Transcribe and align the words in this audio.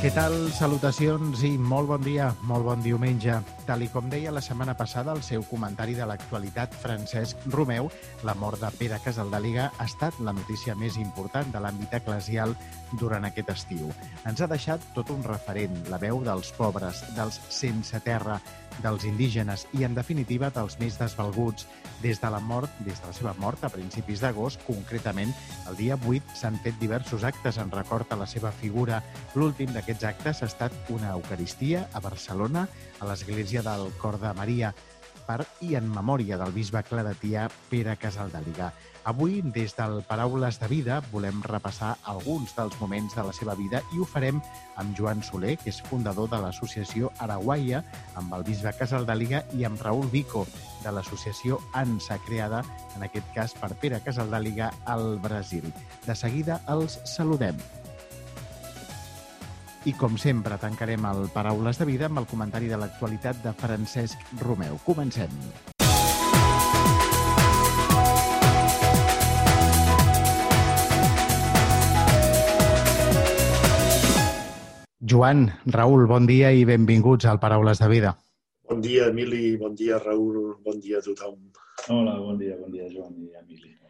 Què 0.00 0.08
tal? 0.16 0.32
Salutacions 0.56 1.42
i 1.44 1.50
molt 1.60 1.90
bon 1.90 2.00
dia, 2.00 2.30
molt 2.48 2.64
bon 2.64 2.80
diumenge. 2.80 3.34
Tal 3.68 3.82
i 3.84 3.88
com 3.92 4.06
deia 4.08 4.30
la 4.32 4.40
setmana 4.40 4.72
passada 4.78 5.12
el 5.12 5.20
seu 5.20 5.42
comentari 5.44 5.92
de 5.98 6.06
l'actualitat, 6.08 6.72
Francesc 6.72 7.44
Romeu, 7.52 7.90
la 8.24 8.32
mort 8.40 8.62
de 8.64 8.70
Pere 8.78 8.96
Casaldàliga 9.04 9.66
ha 9.76 9.84
estat 9.84 10.16
la 10.24 10.32
notícia 10.32 10.72
més 10.72 10.96
important 10.96 11.52
de 11.52 11.60
l'àmbit 11.60 11.98
eclesial 12.00 12.56
durant 12.96 13.28
aquest 13.28 13.52
estiu. 13.52 13.92
Ens 14.24 14.40
ha 14.40 14.48
deixat 14.48 14.88
tot 14.96 15.12
un 15.12 15.20
referent, 15.28 15.76
la 15.92 16.00
veu 16.00 16.24
dels 16.24 16.48
pobres, 16.56 17.04
dels 17.18 17.36
sense 17.52 18.00
terra, 18.00 18.40
dels 18.82 19.04
indígenes 19.08 19.66
i, 19.76 19.84
en 19.84 19.94
definitiva, 19.94 20.50
dels 20.54 20.78
més 20.80 20.98
desvalguts. 21.00 21.66
Des 22.00 22.20
de 22.20 22.30
la 22.32 22.40
mort, 22.40 22.70
des 22.86 23.00
de 23.00 23.10
la 23.10 23.16
seva 23.16 23.34
mort 23.38 23.64
a 23.64 23.70
principis 23.72 24.22
d'agost, 24.24 24.62
concretament 24.66 25.34
el 25.68 25.76
dia 25.76 25.98
8, 26.00 26.36
s'han 26.36 26.56
fet 26.64 26.78
diversos 26.80 27.24
actes 27.28 27.58
en 27.60 27.72
record 27.74 28.12
a 28.12 28.20
la 28.20 28.28
seva 28.30 28.52
figura. 28.52 29.02
L'últim 29.34 29.72
d'aquests 29.74 30.08
actes 30.12 30.42
ha 30.42 30.48
estat 30.48 30.92
una 30.94 31.12
Eucaristia 31.16 31.88
a 31.92 32.00
Barcelona, 32.00 32.66
a 33.00 33.10
l'església 33.10 33.62
del 33.66 33.90
Cor 34.00 34.20
de 34.20 34.32
Maria, 34.34 34.74
per 35.26 35.44
i 35.66 35.74
en 35.78 35.88
memòria 35.92 36.38
del 36.40 36.52
bisbe 36.54 36.82
claretià 36.86 37.48
Pere 37.70 37.96
Casaldàliga. 38.00 38.70
Avui, 39.10 39.40
des 39.42 39.72
del 39.78 40.02
Paraules 40.04 40.58
de 40.60 40.68
Vida, 40.68 41.00
volem 41.12 41.40
repassar 41.46 41.94
alguns 42.04 42.52
dels 42.56 42.76
moments 42.80 43.16
de 43.16 43.24
la 43.24 43.32
seva 43.32 43.56
vida 43.56 43.80
i 43.94 44.00
ho 44.00 44.04
farem 44.04 44.42
amb 44.76 44.94
Joan 44.96 45.24
Soler, 45.24 45.56
que 45.62 45.72
és 45.72 45.80
fundador 45.88 46.28
de 46.28 46.40
l'associació 46.42 47.10
Araguaia, 47.18 47.82
amb 48.20 48.36
el 48.36 48.44
bisbe 48.44 48.74
Casaldàliga 48.76 49.44
i 49.56 49.64
amb 49.64 49.80
Raül 49.80 50.06
Vico, 50.12 50.46
de 50.84 50.92
l'associació 50.92 51.62
ANSA, 51.72 52.20
creada, 52.28 52.62
en 52.96 53.08
aquest 53.08 53.34
cas, 53.34 53.56
per 53.56 53.72
Pere 53.80 54.04
Casaldàliga 54.04 54.72
al 54.84 55.18
Brasil. 55.18 55.72
De 56.06 56.16
seguida 56.16 56.60
els 56.68 57.00
saludem. 57.08 57.56
I 59.88 59.94
com 59.96 60.18
sempre, 60.20 60.58
tancarem 60.60 61.06
el 61.08 61.30
Paraules 61.32 61.78
de 61.80 61.86
Vida 61.88 62.04
amb 62.10 62.20
el 62.20 62.26
comentari 62.28 62.68
de 62.68 62.76
l'actualitat 62.76 63.38
de 63.40 63.52
Francesc 63.56 64.20
Romeu. 64.42 64.76
Comencem. 64.84 65.32
Joan, 75.00 75.46
Raül, 75.64 76.04
bon 76.06 76.28
dia 76.28 76.52
i 76.52 76.68
benvinguts 76.68 77.24
al 77.24 77.40
Paraules 77.40 77.80
de 77.80 77.88
Vida. 77.88 78.14
Bon 78.68 78.84
dia, 78.84 79.08
Emili, 79.08 79.56
bon 79.56 79.72
dia, 79.74 79.96
Raül, 79.98 80.58
bon 80.60 80.76
dia 80.78 81.00
a 81.00 81.06
tothom. 81.08 81.40
Hola, 81.88 82.20
bon 82.20 82.36
dia, 82.36 82.60
bon 82.60 82.68
dia, 82.70 82.84
Joan 82.92 83.16
i 83.16 83.32
Emili. 83.32 83.80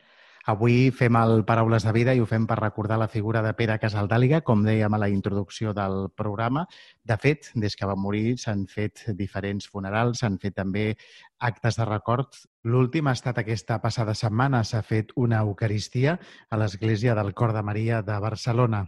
Avui 0.49 0.89
fem 0.97 1.17
el 1.21 1.43
Paraules 1.45 1.85
de 1.85 1.93
Vida 1.93 2.15
i 2.17 2.21
ho 2.23 2.27
fem 2.27 2.47
per 2.49 2.57
recordar 2.61 2.97
la 2.99 3.11
figura 3.13 3.43
de 3.45 3.53
Pere 3.59 3.77
Casaldàliga, 3.83 4.41
com 4.41 4.63
dèiem 4.65 4.95
a 4.97 5.01
la 5.03 5.11
introducció 5.13 5.75
del 5.77 6.09
programa. 6.17 6.65
De 7.05 7.17
fet, 7.21 7.51
des 7.55 7.77
que 7.77 7.89
va 7.89 7.97
morir 7.97 8.39
s'han 8.41 8.65
fet 8.67 9.05
diferents 9.19 9.69
funerals, 9.69 10.23
s'han 10.23 10.39
fet 10.41 10.57
també 10.57 10.95
actes 11.39 11.77
de 11.77 11.85
record. 11.85 12.41
L'últim 12.65 13.09
ha 13.09 13.17
estat 13.19 13.43
aquesta 13.43 13.81
passada 13.85 14.15
setmana. 14.15 14.65
S'ha 14.65 14.81
fet 14.81 15.13
una 15.15 15.45
Eucaristia 15.45 16.17
a 16.49 16.57
l'Església 16.57 17.15
del 17.15 17.35
Cor 17.35 17.53
de 17.53 17.63
Maria 17.63 18.01
de 18.01 18.17
Barcelona. 18.19 18.87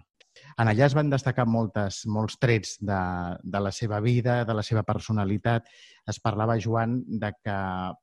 En 0.60 0.68
allà 0.70 0.86
es 0.86 0.96
van 0.96 1.10
destacar 1.12 1.46
moltes, 1.48 2.02
molts 2.08 2.38
trets 2.40 2.76
de, 2.80 3.00
de 3.42 3.60
la 3.60 3.72
seva 3.72 4.00
vida, 4.04 4.42
de 4.48 4.56
la 4.56 4.64
seva 4.66 4.82
personalitat. 4.88 5.68
Es 6.08 6.18
parlava, 6.20 6.58
Joan, 6.60 6.98
de 7.22 7.32
que 7.38 7.56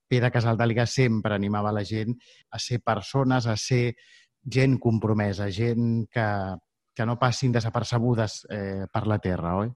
Pere 0.09 0.31
Casaldàliga 0.33 0.85
sempre 0.89 1.35
animava 1.35 1.73
la 1.75 1.83
gent 1.85 2.15
a 2.51 2.61
ser 2.61 2.81
persones, 2.85 3.47
a 3.47 3.57
ser 3.57 3.95
gent 4.45 4.77
compromesa, 4.79 5.49
gent 5.51 6.07
que, 6.11 6.29
que 6.95 7.05
no 7.05 7.19
passin 7.19 7.53
desapercebudes 7.55 8.41
eh, 8.49 8.87
per 8.91 9.05
la 9.07 9.19
terra, 9.23 9.57
oi? 9.65 9.69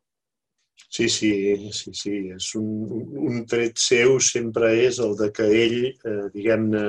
Sí, 0.90 1.08
sí, 1.10 1.32
sí, 1.72 1.94
sí. 1.94 2.16
És 2.34 2.50
un, 2.60 2.90
un 3.30 3.44
tret 3.50 3.78
seu 3.82 4.20
sempre 4.22 4.74
és 4.86 5.00
el 5.04 5.16
de 5.20 5.30
que 5.36 5.46
ell, 5.46 5.78
eh, 5.90 6.26
diguem-ne, 6.34 6.84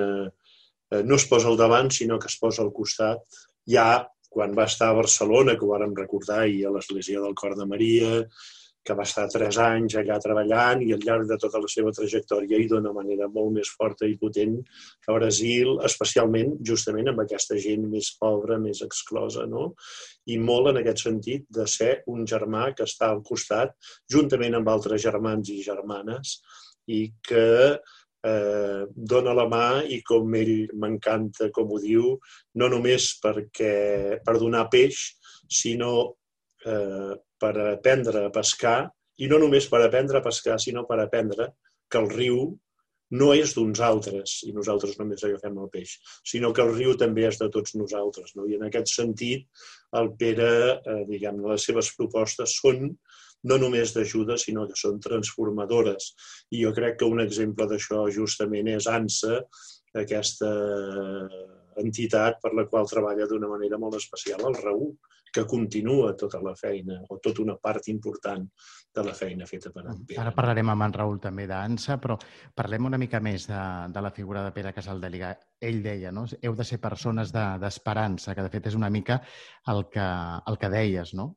eh, 0.92 1.02
no 1.04 1.20
es 1.20 1.26
posa 1.28 1.50
al 1.50 1.60
davant, 1.60 1.90
sinó 1.92 2.18
que 2.18 2.30
es 2.32 2.38
posa 2.40 2.64
al 2.64 2.72
costat. 2.72 3.24
Ja 3.68 4.04
quan 4.34 4.58
va 4.58 4.66
estar 4.70 4.90
a 4.90 4.98
Barcelona, 4.98 5.54
que 5.56 5.64
ho 5.66 5.70
vàrem 5.70 5.94
recordar, 5.96 6.44
i 6.50 6.64
a 6.64 6.74
l'Església 6.74 7.22
del 7.22 7.34
Cor 7.38 7.54
de 7.58 7.66
Maria, 7.70 8.12
que 8.84 8.94
va 8.98 9.06
estar 9.08 9.24
tres 9.32 9.56
anys 9.64 9.96
allà 9.96 10.18
treballant 10.20 10.82
i 10.84 10.90
al 10.92 11.04
llarg 11.06 11.28
de 11.30 11.38
tota 11.40 11.60
la 11.62 11.70
seva 11.72 11.92
trajectòria 11.96 12.58
i 12.60 12.66
d'una 12.68 12.92
manera 12.92 13.30
molt 13.32 13.54
més 13.56 13.70
forta 13.78 14.04
i 14.04 14.18
potent 14.20 14.58
a 15.08 15.16
Brasil, 15.16 15.78
especialment 15.88 16.52
justament 16.70 17.08
amb 17.10 17.24
aquesta 17.24 17.56
gent 17.64 17.86
més 17.94 18.10
pobra, 18.20 18.58
més 18.60 18.84
exclosa, 18.84 19.46
no? 19.48 19.70
I 20.28 20.36
molt 20.50 20.74
en 20.74 20.82
aquest 20.82 21.06
sentit 21.06 21.48
de 21.48 21.66
ser 21.78 21.94
un 22.12 22.28
germà 22.28 22.68
que 22.76 22.84
està 22.84 23.08
al 23.08 23.24
costat, 23.24 23.72
juntament 24.12 24.60
amb 24.60 24.68
altres 24.76 25.00
germans 25.08 25.48
i 25.54 25.62
germanes, 25.64 26.38
i 26.84 27.06
que 27.24 27.46
eh, 28.24 28.84
dona 29.12 29.34
la 29.36 29.46
mà 29.50 29.68
i 29.84 30.00
com 30.06 30.34
ell 30.38 30.54
m'encanta, 30.80 31.50
com 31.54 31.72
ho 31.72 31.80
diu, 31.82 32.14
no 32.60 32.70
només 32.72 33.12
perquè, 33.22 34.18
per 34.24 34.36
donar 34.40 34.66
peix, 34.72 35.04
sinó 35.60 35.94
eh, 36.64 37.14
per 37.40 37.54
aprendre 37.68 38.26
a 38.26 38.34
pescar, 38.34 38.78
i 39.22 39.30
no 39.30 39.38
només 39.38 39.68
per 39.70 39.84
aprendre 39.84 40.18
a 40.18 40.24
pescar, 40.24 40.58
sinó 40.58 40.86
per 40.88 40.98
aprendre 41.02 41.52
que 41.90 42.00
el 42.00 42.08
riu 42.10 42.46
no 43.14 43.28
és 43.36 43.52
d'uns 43.54 43.80
altres 43.84 44.40
i 44.48 44.52
nosaltres 44.56 44.96
només 44.98 45.22
agafem 45.26 45.58
el 45.60 45.68
peix, 45.70 45.98
sinó 46.26 46.50
que 46.56 46.64
el 46.64 46.72
riu 46.74 46.96
també 46.98 47.26
és 47.28 47.38
de 47.38 47.50
tots 47.52 47.76
nosaltres. 47.78 48.32
No? 48.34 48.48
I 48.48 48.56
en 48.58 48.64
aquest 48.66 48.90
sentit, 48.90 49.44
el 50.00 50.10
Pere, 50.18 50.50
eh, 50.80 51.02
diguem 51.10 51.42
les 51.44 51.68
seves 51.68 51.92
propostes 51.98 52.56
són 52.62 52.88
no 53.50 53.58
només 53.60 53.94
d'ajuda, 53.94 54.38
sinó 54.40 54.66
que 54.68 54.78
són 54.78 55.00
transformadores. 55.04 56.12
I 56.52 56.64
jo 56.64 56.74
crec 56.76 57.00
que 57.00 57.08
un 57.08 57.22
exemple 57.24 57.68
d'això 57.70 58.06
justament 58.12 58.70
és 58.74 58.88
ANSA, 58.90 59.40
aquesta 60.04 60.52
entitat 61.80 62.40
per 62.42 62.54
la 62.54 62.66
qual 62.70 62.88
treballa 62.90 63.26
d'una 63.26 63.50
manera 63.50 63.78
molt 63.78 63.98
especial 63.98 64.42
el 64.48 64.56
Raül, 64.60 64.94
que 65.34 65.42
continua 65.50 66.12
tota 66.14 66.38
la 66.38 66.54
feina, 66.54 67.00
o 67.10 67.18
tota 67.18 67.42
una 67.42 67.56
part 67.58 67.88
important 67.90 68.44
de 68.94 69.02
la 69.02 69.14
feina 69.18 69.48
feta 69.50 69.72
per 69.74 69.82
en 69.90 70.04
Pere. 70.06 70.20
Ara 70.22 70.32
parlarem 70.36 70.70
amb 70.70 70.86
en 70.86 70.94
Raül 70.94 71.18
també 71.22 71.48
d'ANSA, 71.50 71.96
però 72.02 72.16
parlem 72.54 72.86
una 72.86 73.00
mica 73.02 73.18
més 73.18 73.48
de, 73.50 73.62
de 73.90 74.04
la 74.06 74.12
figura 74.14 74.44
de 74.46 74.52
Pere 74.54 74.72
Casaldeliga. 74.76 75.32
Ell 75.58 75.82
deia, 75.82 76.14
no? 76.14 76.28
heu 76.40 76.54
de 76.54 76.66
ser 76.68 76.78
persones 76.78 77.34
d'esperança, 77.34 78.30
de, 78.30 78.36
que 78.38 78.46
de 78.46 78.52
fet 78.54 78.70
és 78.70 78.78
una 78.78 78.92
mica 78.94 79.18
el 79.74 79.88
que, 79.90 80.06
el 80.46 80.60
que 80.62 80.70
deies, 80.70 81.16
no? 81.18 81.32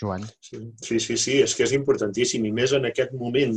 Joan. 0.00 0.26
Sí, 0.40 0.60
sí, 1.00 1.16
sí, 1.16 1.38
és 1.42 1.54
que 1.56 1.64
és 1.66 1.74
importantíssim 1.76 2.44
i 2.46 2.52
més 2.54 2.74
en 2.76 2.86
aquest 2.86 3.14
moment 3.18 3.56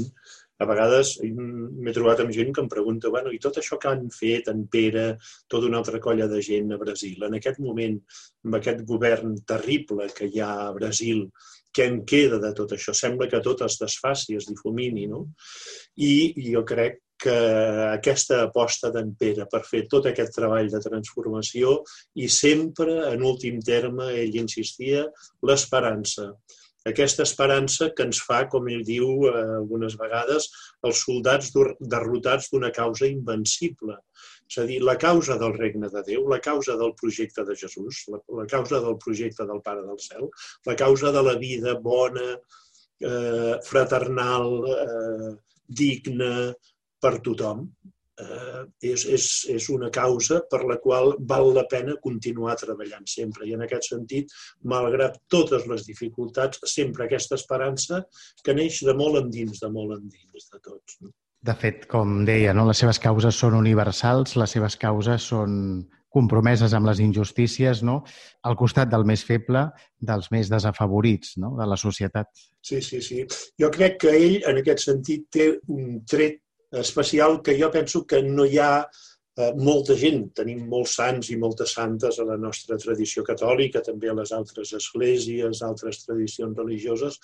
a 0.62 0.66
vegades 0.69 1.16
m'he 1.22 1.94
trobat 1.96 2.22
amb 2.22 2.34
gent 2.35 2.52
que 2.53 2.62
em 2.63 2.69
pregunta 2.69 3.09
bueno, 3.13 3.31
i 3.34 3.40
tot 3.41 3.57
això 3.57 3.79
que 3.81 3.90
han 3.90 4.09
fet 4.13 4.50
en 4.52 4.66
Pere, 4.74 5.06
tota 5.50 5.69
una 5.69 5.79
altra 5.81 6.02
colla 6.03 6.28
de 6.29 6.41
gent 6.46 6.74
a 6.74 6.79
Brasil, 6.81 7.24
en 7.25 7.38
aquest 7.38 7.62
moment, 7.63 7.97
amb 8.46 8.57
aquest 8.59 8.84
govern 8.90 9.35
terrible 9.53 10.09
que 10.18 10.29
hi 10.29 10.41
ha 10.41 10.52
a 10.68 10.74
Brasil, 10.78 11.25
què 11.74 11.88
en 11.88 12.02
queda 12.06 12.38
de 12.44 12.52
tot 12.58 12.75
això? 12.75 12.94
Sembla 12.94 13.29
que 13.31 13.41
tot 13.46 13.63
es 13.66 13.79
desfaci, 13.81 14.35
es 14.38 14.50
difumini, 14.50 15.08
no? 15.09 15.23
I, 15.97 16.13
jo 16.52 16.66
crec 16.68 17.00
que 17.21 17.35
aquesta 17.91 18.41
aposta 18.47 18.89
d'en 18.93 19.11
Pere 19.19 19.45
per 19.51 19.61
fer 19.67 19.83
tot 19.91 20.07
aquest 20.09 20.33
treball 20.37 20.71
de 20.73 20.81
transformació 20.83 21.77
i 22.17 22.29
sempre, 22.41 22.97
en 23.11 23.25
últim 23.33 23.61
terme, 23.65 24.09
ell 24.23 24.39
insistia, 24.41 25.05
l'esperança. 25.45 26.31
Aquesta 26.90 27.22
esperança 27.28 27.91
que 27.93 28.05
ens 28.07 28.19
fa, 28.25 28.40
com 28.49 28.66
ell 28.72 28.81
diu 28.85 29.28
eh, 29.29 29.34
algunes 29.59 29.93
vegades, 29.99 30.47
els 30.87 31.03
soldats 31.05 31.51
derrotats 31.93 32.49
d'una 32.49 32.72
causa 32.73 33.05
invencible. 33.05 33.99
És 34.49 34.57
a 34.57 34.66
dir, 34.67 34.79
la 34.84 34.97
causa 35.03 35.37
del 35.40 35.53
regne 35.59 35.91
de 35.93 36.01
Déu, 36.07 36.25
la 36.31 36.41
causa 36.41 36.73
del 36.79 36.96
projecte 36.97 37.46
de 37.46 37.55
Jesús, 37.59 38.01
la, 38.09 38.17
la 38.41 38.47
causa 38.49 38.81
del 38.81 38.97
projecte 39.05 39.46
del 39.47 39.61
Pare 39.67 39.85
del 39.85 40.01
Cel, 40.01 40.25
la 40.66 40.75
causa 40.81 41.13
de 41.13 41.23
la 41.29 41.37
vida 41.43 41.78
bona, 41.85 42.34
eh, 42.34 43.55
fraternal, 43.69 44.57
eh, 44.73 45.31
digna, 45.67 46.34
per 47.01 47.17
tothom, 47.25 47.65
eh, 48.21 48.63
és, 48.91 49.05
és, 49.05 49.27
és 49.55 49.69
una 49.73 49.89
causa 49.93 50.41
per 50.51 50.61
la 50.69 50.77
qual 50.83 51.15
val 51.31 51.53
la 51.55 51.65
pena 51.71 51.97
continuar 52.03 52.57
treballant 52.59 53.07
sempre. 53.09 53.47
I 53.47 53.55
en 53.57 53.65
aquest 53.65 53.91
sentit, 53.93 54.35
malgrat 54.73 55.17
totes 55.31 55.67
les 55.71 55.87
dificultats, 55.87 56.61
sempre 56.75 57.07
aquesta 57.07 57.39
esperança 57.39 58.03
que 58.43 58.55
neix 58.57 58.81
de 58.87 58.95
molt 58.97 59.23
endins, 59.23 59.63
de 59.63 59.71
molt 59.71 59.97
endins 59.99 60.51
de 60.51 60.59
tots. 60.59 60.99
No? 61.01 61.13
De 61.41 61.55
fet, 61.57 61.87
com 61.89 62.19
deia, 62.25 62.53
no? 62.53 62.67
les 62.69 62.77
seves 62.83 62.99
causes 63.01 63.37
són 63.43 63.57
universals, 63.57 64.35
les 64.37 64.51
seves 64.57 64.77
causes 64.77 65.25
són 65.31 65.55
compromeses 66.11 66.75
amb 66.75 66.89
les 66.89 66.99
injustícies, 66.99 67.81
no? 67.87 68.01
al 68.45 68.57
costat 68.59 68.91
del 68.91 69.07
més 69.07 69.23
feble, 69.25 69.63
dels 69.97 70.27
més 70.35 70.51
desafavorits 70.51 71.37
no? 71.41 71.55
de 71.57 71.65
la 71.71 71.79
societat. 71.79 72.29
Sí, 72.61 72.81
sí, 72.85 72.99
sí. 73.01 73.23
Jo 73.57 73.71
crec 73.73 73.97
que 74.03 74.13
ell, 74.13 74.37
en 74.51 74.59
aquest 74.61 74.85
sentit, 74.89 75.25
té 75.33 75.47
un 75.71 76.01
tret 76.05 76.41
especial 76.72 77.41
que 77.41 77.58
jo 77.59 77.72
penso 77.72 78.06
que 78.08 78.22
no 78.23 78.46
hi 78.46 78.59
ha 78.59 78.73
eh, 78.82 79.52
molta 79.58 79.96
gent. 80.00 80.29
Tenim 80.38 80.64
molts 80.72 80.96
sants 81.00 81.32
i 81.34 81.38
moltes 81.40 81.76
santes 81.78 82.20
a 82.20 82.28
la 82.28 82.38
nostra 82.40 82.78
tradició 82.82 83.23
catòlica, 83.28 83.84
també 83.85 84.12
a 84.12 84.16
les 84.18 84.32
altres 84.35 84.73
esglésies, 84.78 85.64
altres 85.68 86.03
tradicions 86.06 86.58
religioses, 86.58 87.20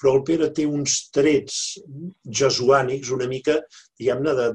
però 0.00 0.16
el 0.16 0.24
Pere 0.26 0.50
té 0.54 0.66
uns 0.66 0.98
trets 1.14 1.78
jesuànics 2.42 3.14
una 3.14 3.30
mica, 3.30 3.60
diguem-ne, 3.98 4.50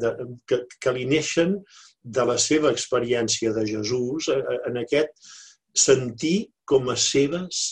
que, 0.48 0.64
que 0.80 0.96
li 0.96 1.08
neixen 1.10 1.58
de 2.04 2.28
la 2.28 2.38
seva 2.38 2.72
experiència 2.72 3.54
de 3.56 3.66
Jesús 3.68 4.28
eh, 4.28 4.40
eh, 4.40 4.60
en 4.70 4.84
aquest 4.84 5.34
sentir 5.74 6.38
com 6.70 6.90
a 6.92 6.98
seves 7.00 7.72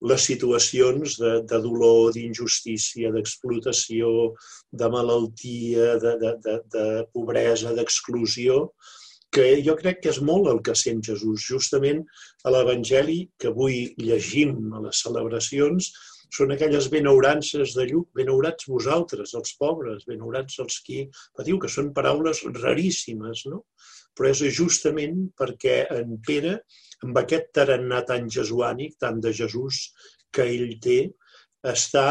les 0.00 0.24
situacions 0.30 1.16
de, 1.20 1.32
de 1.44 1.58
dolor, 1.60 2.12
d'injustícia, 2.14 3.10
d'explotació, 3.12 4.32
de 4.72 4.88
malaltia, 4.92 5.96
de, 6.00 6.14
de, 6.22 6.32
de, 6.46 6.56
de 6.74 6.86
pobresa, 7.12 7.74
d'exclusió, 7.76 8.62
que 9.30 9.60
jo 9.62 9.76
crec 9.78 10.00
que 10.02 10.10
és 10.10 10.20
molt 10.26 10.48
el 10.50 10.62
que 10.66 10.74
sent 10.74 11.02
Jesús. 11.06 11.44
Justament 11.46 12.02
a 12.44 12.54
l'Evangeli 12.54 13.20
que 13.38 13.52
avui 13.52 13.84
llegim 14.00 14.72
a 14.74 14.80
les 14.86 15.02
celebracions, 15.04 15.92
són 16.30 16.54
aquelles 16.54 16.86
benaurances 16.90 17.74
de 17.74 17.86
Lluc, 17.90 18.10
benaurats 18.14 18.68
vosaltres, 18.70 19.34
els 19.38 19.54
pobres, 19.58 20.04
benaurats 20.06 20.60
els 20.62 20.78
qui 20.86 21.02
patiu, 21.36 21.58
que 21.58 21.70
són 21.70 21.90
paraules 21.94 22.44
raríssimes, 22.60 23.46
no? 23.50 23.64
Però 24.14 24.30
és 24.30 24.42
justament 24.54 25.24
perquè 25.38 25.82
en 25.96 26.16
Pere, 26.26 26.60
amb 27.06 27.18
aquest 27.20 27.50
tarannà 27.56 28.02
tan 28.08 28.28
jesuànic, 28.28 28.96
tant 29.00 29.20
de 29.24 29.32
Jesús 29.36 29.90
que 30.32 30.46
ell 30.46 30.76
té, 30.82 31.00
està 31.66 32.06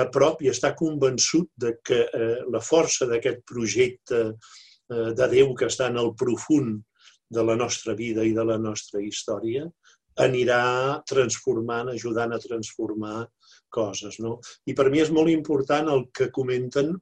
a 0.00 0.04
prop 0.12 0.42
i 0.42 0.48
està 0.48 0.72
convençut 0.76 1.50
de 1.60 1.74
que 1.84 2.00
eh, 2.06 2.40
la 2.50 2.60
força 2.64 3.08
d'aquest 3.08 3.42
projecte 3.48 4.20
eh, 4.24 5.10
de 5.16 5.28
Déu 5.32 5.52
que 5.58 5.68
està 5.68 5.90
en 5.92 5.98
el 6.00 6.14
profund 6.16 6.80
de 7.28 7.44
la 7.44 7.56
nostra 7.56 7.94
vida 7.98 8.24
i 8.24 8.32
de 8.32 8.44
la 8.44 8.56
nostra 8.58 9.02
història 9.04 9.66
anirà 10.24 11.02
transformant, 11.10 11.90
ajudant 11.90 12.32
a 12.32 12.38
transformar 12.38 13.24
coses. 13.68 14.20
No? 14.22 14.38
I 14.70 14.76
per 14.78 14.86
mi 14.90 15.02
és 15.02 15.10
molt 15.10 15.32
important 15.32 15.90
el 15.90 16.06
que 16.14 16.30
comenten 16.32 16.94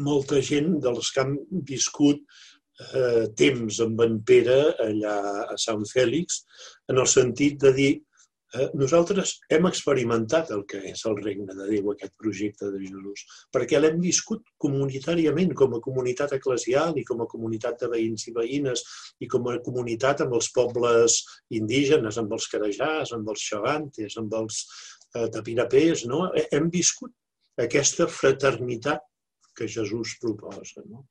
molta 0.00 0.40
gent 0.40 0.78
dels 0.80 1.10
que 1.12 1.20
han 1.20 1.36
viscut 1.68 2.22
eh, 2.80 3.26
temps 3.38 3.82
amb 3.84 4.00
en 4.06 4.20
Pere 4.26 4.60
allà 4.86 5.18
a 5.44 5.58
Sant 5.60 5.84
Fèlix, 5.88 6.42
en 6.88 7.02
el 7.02 7.10
sentit 7.10 7.60
de 7.62 7.74
dir 7.76 7.92
Eh, 8.52 8.66
nosaltres 8.76 9.30
hem 9.48 9.64
experimentat 9.64 10.50
el 10.52 10.66
que 10.68 10.82
és 10.90 11.02
el 11.08 11.14
regne 11.22 11.54
de 11.56 11.68
Déu, 11.70 11.86
aquest 11.92 12.12
projecte 12.20 12.68
de 12.68 12.80
Jesús, 12.82 13.22
perquè 13.54 13.78
l'hem 13.80 13.96
viscut 14.02 14.42
comunitàriament, 14.60 15.54
com 15.56 15.72
a 15.72 15.80
comunitat 15.86 16.34
eclesial 16.36 16.98
i 17.00 17.04
com 17.08 17.22
a 17.24 17.28
comunitat 17.30 17.80
de 17.80 17.88
veïns 17.94 18.26
i 18.28 18.34
veïnes 18.36 18.84
i 19.24 19.28
com 19.34 19.48
a 19.48 19.56
comunitat 19.64 20.20
amb 20.26 20.36
els 20.36 20.50
pobles 20.52 21.22
indígenes, 21.60 22.20
amb 22.20 22.36
els 22.36 22.50
carajars, 22.52 23.14
amb 23.16 23.32
els 23.32 23.46
xavantes, 23.48 24.18
amb 24.20 24.36
els 24.42 24.60
eh, 25.16 25.30
tapirapers, 25.32 26.04
no? 26.12 26.26
Hem 26.50 26.68
viscut 26.76 27.16
aquesta 27.68 28.04
fraternitat 28.20 29.08
que 29.62 29.70
Jesús 29.70 30.16
proposa, 30.20 30.82
no? 30.88 31.06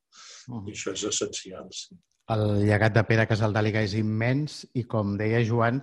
Uh 0.48 0.59
-huh. 0.59 0.68
I 0.68 0.75
això 0.75 0.92
és 0.92 1.03
essencial, 1.03 1.68
sí. 1.71 1.95
El 2.27 2.65
llegat 2.65 2.94
de 2.94 3.03
Pere 3.03 3.27
Casaldàliga 3.27 3.81
és 3.83 3.94
immens 3.94 4.65
i, 4.74 4.83
com 4.83 5.18
deia 5.18 5.44
Joan, 5.44 5.81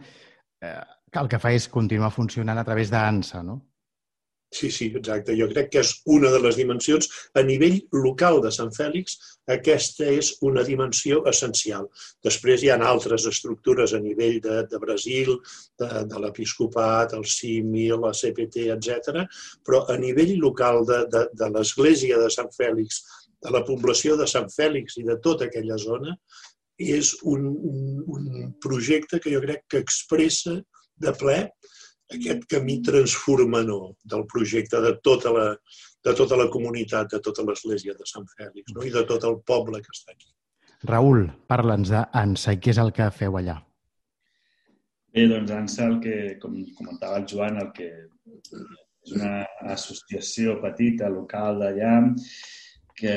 eh, 0.61 0.81
el 1.20 1.29
que 1.29 1.38
fa 1.38 1.53
és 1.53 1.69
continuar 1.69 2.11
funcionant 2.12 2.59
a 2.59 2.65
través 2.65 2.91
d'ANSA, 2.91 3.43
no? 3.43 3.68
Sí, 4.50 4.70
sí, 4.70 4.86
exacte. 4.96 5.34
Jo 5.36 5.46
crec 5.50 5.68
que 5.74 5.82
és 5.84 5.90
una 6.08 6.30
de 6.32 6.38
les 6.40 6.56
dimensions. 6.56 7.08
A 7.36 7.42
nivell 7.44 7.76
local 7.92 8.40
de 8.40 8.52
Sant 8.54 8.70
Fèlix, 8.72 9.18
aquesta 9.54 10.08
és 10.08 10.30
una 10.48 10.64
dimensió 10.64 11.20
essencial. 11.28 11.88
Després 12.24 12.64
hi 12.64 12.70
ha 12.72 12.78
altres 12.90 13.26
estructures 13.28 13.92
a 13.92 14.00
nivell 14.00 14.40
de, 14.44 14.62
de 14.70 14.80
Brasil, 14.80 15.34
de, 15.80 15.88
de 16.08 16.22
l'Episcopat, 16.24 17.12
el 17.18 17.28
CIMI, 17.28 17.90
la 17.92 18.14
CPT, 18.16 18.70
etc. 18.76 19.26
Però 19.64 19.84
a 19.84 19.98
nivell 20.00 20.38
local 20.40 20.84
de, 20.88 21.04
de, 21.12 21.26
de 21.36 21.52
l'Església 21.52 22.20
de 22.22 22.32
Sant 22.32 22.52
Fèlix, 22.56 23.02
de 23.44 23.52
la 23.54 23.62
població 23.68 24.16
de 24.16 24.26
Sant 24.26 24.48
Fèlix 24.50 24.96
i 24.98 25.04
de 25.06 25.18
tota 25.22 25.46
aquella 25.46 25.76
zona, 25.78 26.16
és 26.78 27.12
un, 27.26 27.44
un, 27.52 27.84
un 28.16 28.52
projecte 28.64 29.20
que 29.20 29.34
jo 29.34 29.44
crec 29.44 29.66
que 29.68 29.84
expressa 29.84 30.56
de 30.98 31.12
ple 31.20 31.42
aquest 32.14 32.46
camí 32.50 32.78
transformador 32.84 33.93
del 34.05 34.25
projecte 34.32 34.81
de 34.84 34.94
tota 35.05 35.32
la, 35.34 35.46
de 36.05 36.14
tota 36.16 36.38
la 36.40 36.49
comunitat, 36.52 37.10
de 37.12 37.20
tota 37.25 37.44
l'església 37.46 37.94
de 37.99 38.08
Sant 38.08 38.26
Fèlix 38.37 38.75
no? 38.75 38.84
i 38.87 38.93
de 38.94 39.05
tot 39.08 39.25
el 39.28 39.40
poble 39.46 39.82
que 39.84 39.94
està 39.94 40.14
aquí. 40.14 40.31
Raül, 40.88 41.26
parla'ns 41.50 41.90
d'ANSA 41.90 42.55
i 42.55 42.60
què 42.62 42.70
és 42.75 42.78
el 42.78 42.93
que 42.94 43.10
feu 43.10 43.38
allà? 43.40 43.58
Bé, 45.14 45.25
doncs 45.26 45.50
ANSA, 45.50 45.88
el 45.90 45.99
que, 46.05 46.16
com 46.43 46.55
comentava 46.78 47.19
el 47.19 47.26
Joan, 47.31 47.58
el 47.58 47.72
que 47.75 47.88
és 47.88 49.14
una 49.16 49.43
associació 49.75 50.58
petita, 50.62 51.08
local 51.10 51.58
d'allà, 51.62 51.94
que, 52.98 53.14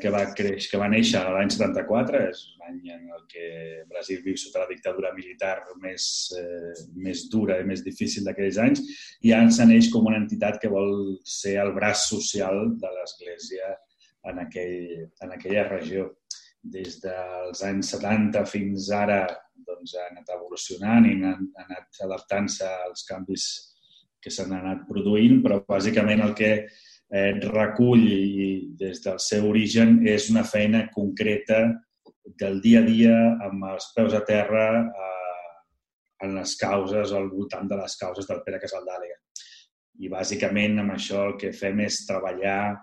que, 0.00 0.10
va 0.12 0.22
creix, 0.36 0.68
que 0.70 0.80
va 0.80 0.88
néixer 0.90 1.20
l'any 1.20 1.50
74, 1.52 2.22
és 2.30 2.40
l'any 2.62 2.78
en 2.94 3.10
el 3.14 3.24
que 3.30 3.48
Brasil 3.90 4.22
viu 4.24 4.38
sota 4.40 4.62
la 4.62 4.70
dictadura 4.70 5.12
militar 5.16 5.56
més, 5.82 6.06
eh, 6.38 6.72
més 6.96 7.26
dura 7.32 7.58
i 7.60 7.66
més 7.68 7.84
difícil 7.84 8.24
d'aquells 8.26 8.60
anys, 8.64 8.82
i 9.28 9.34
ANSA 9.36 9.68
neix 9.68 9.90
com 9.92 10.08
una 10.08 10.20
entitat 10.22 10.60
que 10.62 10.72
vol 10.72 11.18
ser 11.24 11.58
el 11.62 11.74
braç 11.76 12.08
social 12.08 12.64
de 12.80 12.94
l'Església 12.96 13.74
en, 14.30 14.40
aquell, 14.46 15.08
en 15.24 15.36
aquella 15.36 15.68
regió. 15.68 16.08
Des 16.58 16.98
dels 17.00 17.62
anys 17.64 17.92
70 17.94 18.42
fins 18.50 18.90
ara 18.92 19.22
doncs, 19.68 19.94
ha 19.94 20.08
anat 20.10 20.30
evolucionant 20.34 21.06
i 21.06 21.16
han 21.20 21.48
anat 21.64 22.02
adaptant-se 22.04 22.68
als 22.88 23.04
canvis 23.08 23.48
que 24.22 24.32
s'han 24.34 24.56
anat 24.56 24.86
produint, 24.88 25.38
però 25.44 25.60
bàsicament 25.68 26.24
el 26.24 26.34
que 26.38 26.52
eh, 27.12 27.34
recull 27.48 28.04
i 28.08 28.50
des 28.78 29.02
del 29.04 29.20
seu 29.22 29.48
origen 29.48 30.00
és 30.06 30.28
una 30.32 30.44
feina 30.44 30.86
concreta 30.94 31.62
del 32.40 32.60
dia 32.60 32.82
a 32.82 32.86
dia 32.86 33.14
amb 33.48 33.64
els 33.72 33.90
peus 33.96 34.14
a 34.14 34.24
terra 34.28 34.66
eh, 34.82 35.08
en 36.26 36.34
les 36.34 36.56
causes, 36.58 37.12
al 37.14 37.30
voltant 37.30 37.68
de 37.70 37.78
les 37.78 37.94
causes 37.96 38.26
del 38.26 38.42
Pere 38.44 38.60
Casaldàliga. 38.62 39.16
I 40.02 40.10
bàsicament 40.10 40.78
amb 40.82 40.94
això 40.94 41.24
el 41.28 41.36
que 41.38 41.52
fem 41.54 41.80
és 41.86 42.04
treballar 42.06 42.76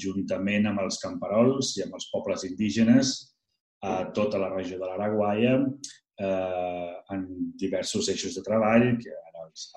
juntament 0.00 0.70
amb 0.70 0.82
els 0.84 1.00
camperols 1.02 1.74
i 1.76 1.84
amb 1.84 1.96
els 1.98 2.08
pobles 2.12 2.44
indígenes 2.48 3.16
a 3.84 4.06
tota 4.16 4.40
la 4.40 4.48
regió 4.54 4.78
de 4.80 4.88
l'Araguaia 4.88 5.56
eh, 5.60 6.92
en 7.12 7.26
diversos 7.60 8.08
eixos 8.12 8.36
de 8.38 8.44
treball, 8.44 8.94
que 9.02 9.12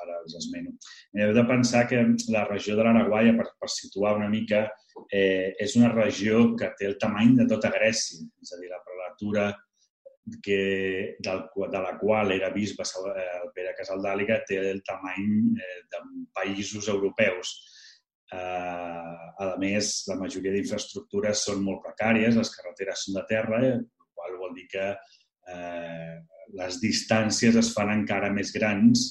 ara 0.03 0.19
els 0.23 0.35
esmeno. 0.39 0.75
Heu 1.15 1.33
de 1.37 1.45
pensar 1.49 1.85
que 1.89 2.01
la 2.33 2.45
regió 2.49 2.75
de 2.77 2.85
l'Araguaia, 2.85 3.35
per, 3.37 3.47
per 3.59 3.71
situar 3.73 4.15
una 4.17 4.29
mica, 4.31 4.65
eh, 5.07 5.55
és 5.59 5.75
una 5.79 5.91
regió 5.93 6.43
que 6.59 6.71
té 6.79 6.89
el 6.89 6.99
tamany 7.01 7.35
de 7.39 7.47
tota 7.49 7.71
Grècia, 7.73 8.21
és 8.43 8.53
a 8.53 8.61
dir, 8.61 8.71
la 8.71 8.83
prelatura 8.85 9.49
que, 10.43 11.15
del, 11.19 11.43
de 11.71 11.81
la 11.81 11.97
qual 11.97 12.31
era 12.31 12.51
bisbe 12.53 12.83
eh, 12.83 13.27
el 13.41 13.51
Pere 13.55 13.73
Casaldàliga 13.77 14.41
té 14.47 14.59
el 14.71 14.83
tamany 14.85 15.55
eh, 15.57 15.81
de 15.89 16.03
països 16.35 16.89
europeus. 16.91 17.55
Eh, 18.31 18.37
a 18.37 19.53
més, 19.61 19.93
la 20.09 20.19
majoria 20.19 20.53
d'infraestructures 20.53 21.45
són 21.47 21.63
molt 21.65 21.81
precàries, 21.85 22.37
les 22.37 22.51
carreteres 22.55 23.07
són 23.07 23.17
de 23.17 23.25
terra, 23.31 23.63
eh, 23.65 23.79
el 23.79 24.11
qual 24.13 24.37
vol 24.41 24.53
dir 24.57 24.67
que 24.69 24.91
eh, 24.91 26.13
les 26.59 26.77
distàncies 26.81 27.57
es 27.57 27.73
fan 27.73 27.91
encara 27.93 28.31
més 28.33 28.53
grans 28.53 29.09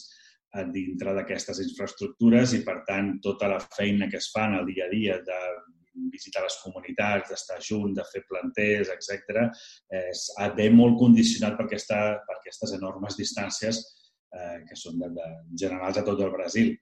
dintre 0.74 1.14
d'aquestes 1.16 1.60
infraestructures 1.64 2.54
i, 2.56 2.62
per 2.66 2.82
tant, 2.88 3.16
tota 3.24 3.50
la 3.50 3.60
feina 3.60 4.08
que 4.10 4.20
es 4.20 4.30
fa 4.34 4.46
en 4.48 4.58
el 4.60 4.66
dia 4.70 4.86
a 4.86 4.92
dia 4.92 5.18
de 5.24 5.40
visitar 6.12 6.44
les 6.44 6.56
comunitats, 6.62 7.30
d'estar 7.30 7.58
junts, 7.64 7.96
de 7.96 8.04
fer 8.12 8.22
planters, 8.28 8.90
etc., 8.94 9.48
és, 10.00 10.26
de 10.56 10.68
molt 10.74 10.98
condicionat 11.00 11.56
per, 11.58 11.66
aquesta, 11.66 12.00
per 12.26 12.38
aquestes 12.38 12.74
enormes 12.78 13.18
distàncies 13.18 13.80
eh, 13.82 14.58
que 14.68 14.78
són 14.78 14.98
de, 15.02 15.10
de, 15.16 15.28
generals 15.64 15.98
a 15.98 16.06
tot 16.06 16.22
el 16.24 16.34
Brasil. 16.34 16.74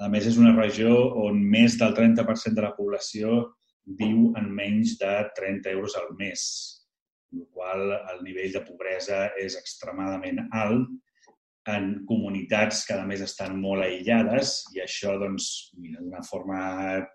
A 0.00 0.08
més, 0.08 0.26
és 0.30 0.38
una 0.40 0.54
regió 0.56 0.94
on 1.26 1.40
més 1.52 1.76
del 1.80 1.96
30% 1.96 2.56
de 2.56 2.64
la 2.64 2.76
població 2.76 3.40
viu 3.98 4.30
en 4.38 4.50
menys 4.54 4.96
de 5.00 5.12
30 5.36 5.72
euros 5.74 5.96
al 5.98 6.12
mes, 6.18 6.42
el 7.34 7.46
qual 7.54 7.90
el 7.96 8.22
nivell 8.24 8.52
de 8.54 8.62
pobresa 8.66 9.28
és 9.40 9.56
extremadament 9.58 10.44
alt 10.56 10.88
en 11.68 11.90
comunitats 12.08 12.86
que 12.88 12.96
a 12.96 13.04
més 13.04 13.20
estan 13.20 13.58
molt 13.60 13.84
aïllades 13.84 14.54
i 14.74 14.80
això, 14.80 15.12
doncs, 15.20 15.70
d'una 15.76 16.22
forma 16.24 16.60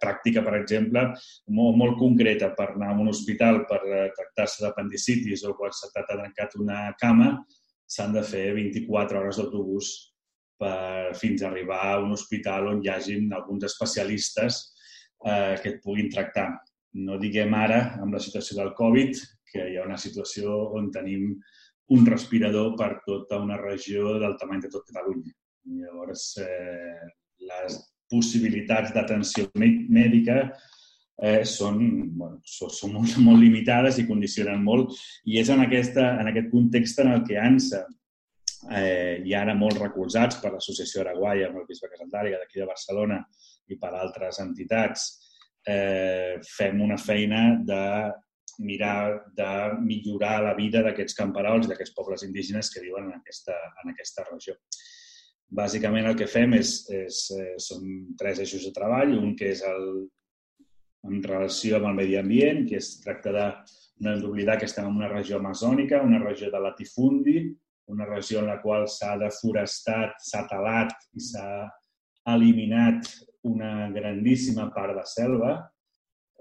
pràctica, 0.02 0.44
per 0.46 0.54
exemple, 0.60 1.08
molt, 1.50 1.78
molt 1.82 1.98
concreta 1.98 2.52
per 2.58 2.72
anar 2.76 2.92
a 2.94 2.98
un 3.02 3.10
hospital 3.10 3.64
per 3.70 3.82
eh, 3.90 4.10
tractar-se 4.14 4.62
d'apendicitis 4.64 5.46
o 5.50 5.56
quan 5.58 5.74
s'ha 5.74 5.90
tancat 5.96 6.60
una 6.62 6.92
cama, 7.02 7.32
s'han 7.90 8.14
de 8.14 8.22
fer 8.26 8.52
24 8.54 9.20
hores 9.20 9.42
d'autobús 9.42 9.92
per, 10.62 11.16
fins 11.18 11.42
a 11.42 11.50
arribar 11.50 11.82
a 11.90 12.00
un 12.04 12.14
hospital 12.14 12.70
on 12.70 12.84
hi 12.84 12.94
hagin 12.94 13.34
alguns 13.34 13.66
especialistes 13.66 14.62
eh, 15.26 15.58
que 15.62 15.74
et 15.74 15.82
puguin 15.84 16.12
tractar. 16.14 16.52
No 16.96 17.18
diguem 17.20 17.54
ara, 17.58 17.98
amb 18.02 18.14
la 18.14 18.22
situació 18.24 18.62
del 18.62 18.76
Covid, 18.78 19.18
que 19.52 19.70
hi 19.72 19.78
ha 19.80 19.88
una 19.88 19.98
situació 20.00 20.54
on 20.78 20.92
tenim 20.94 21.34
un 21.94 22.06
respirador 22.06 22.74
per 22.78 23.02
tota 23.06 23.40
una 23.42 23.58
regió 23.62 24.16
del 24.22 24.38
tamany 24.40 24.64
de 24.64 24.72
tot 24.74 24.88
Catalunya. 24.88 25.34
Llavors, 25.82 26.38
eh, 26.42 27.10
les 27.46 27.78
possibilitats 28.10 28.94
d'atenció 28.94 29.50
mèdica 29.58 30.40
eh, 31.22 31.44
són, 31.46 31.80
bueno, 32.18 32.40
són, 32.46 32.72
són 32.74 32.96
molt, 32.98 33.18
molt 33.26 33.42
limitades 33.42 34.00
i 34.02 34.08
condicionen 34.08 34.62
molt 34.64 34.96
i 35.26 35.40
és 35.42 35.50
en, 35.54 35.64
aquesta, 35.66 36.16
en 36.22 36.30
aquest 36.32 36.52
context 36.54 37.02
en 37.02 37.14
el 37.16 37.24
que 37.28 37.40
ANSA, 37.42 37.86
eh, 38.72 39.22
i 39.26 39.34
ara 39.38 39.56
molt 39.58 39.80
recolzats 39.82 40.40
per 40.42 40.54
l'Associació 40.54 41.04
Araguaia 41.04 41.50
amb 41.50 41.62
el 41.62 41.68
Bisbe 41.70 41.90
Casaldàriga 41.92 42.42
d'aquí 42.42 42.62
de 42.62 42.70
Barcelona 42.70 43.22
i 43.70 43.78
per 43.82 43.94
altres 43.94 44.42
entitats, 44.44 45.08
eh, 45.68 46.38
fem 46.46 46.82
una 46.82 46.98
feina 47.02 47.48
de 47.66 47.82
mirar 48.60 49.26
de 49.38 49.52
millorar 49.84 50.42
la 50.44 50.54
vida 50.58 50.84
d'aquests 50.86 51.18
camperols 51.18 51.68
i 51.68 51.72
d'aquests 51.72 51.96
pobles 51.96 52.24
indígenes 52.28 52.72
que 52.74 52.84
viuen 52.84 53.10
en 53.10 53.20
aquesta, 53.20 53.56
en 53.84 53.94
aquesta 53.94 54.26
regió. 54.30 54.56
Bàsicament 55.56 56.10
el 56.10 56.18
que 56.18 56.28
fem 56.28 56.56
és, 56.58 56.76
és, 56.90 57.22
eh, 57.38 57.56
són 57.62 58.16
tres 58.20 58.42
eixos 58.44 58.66
de 58.66 58.74
treball, 58.76 59.14
un 59.18 59.36
que 59.38 59.52
és 59.54 59.62
el, 59.68 60.08
en 61.06 61.22
relació 61.24 61.78
amb 61.78 61.92
el 61.92 62.00
medi 62.00 62.18
ambient, 62.18 62.66
que 62.70 62.80
es 62.82 62.96
tracta 63.04 63.34
de 63.36 63.46
no 64.04 64.12
hem 64.12 64.24
d'oblidar 64.24 64.58
que 64.60 64.68
estem 64.68 64.90
en 64.90 64.98
una 64.98 65.12
regió 65.12 65.38
amazònica, 65.40 66.02
una 66.04 66.20
regió 66.20 66.50
de 66.52 66.60
latifundi, 66.60 67.38
una 67.88 68.06
regió 68.10 68.42
en 68.42 68.50
la 68.50 68.60
qual 68.62 68.88
s'ha 68.90 69.16
deforestat, 69.22 70.18
s'ha 70.20 70.44
talat 70.50 70.92
i 71.16 71.24
s'ha 71.24 71.48
eliminat 72.34 73.08
una 73.46 73.90
grandíssima 73.94 74.68
part 74.74 74.98
de 74.98 75.06
selva. 75.08 75.54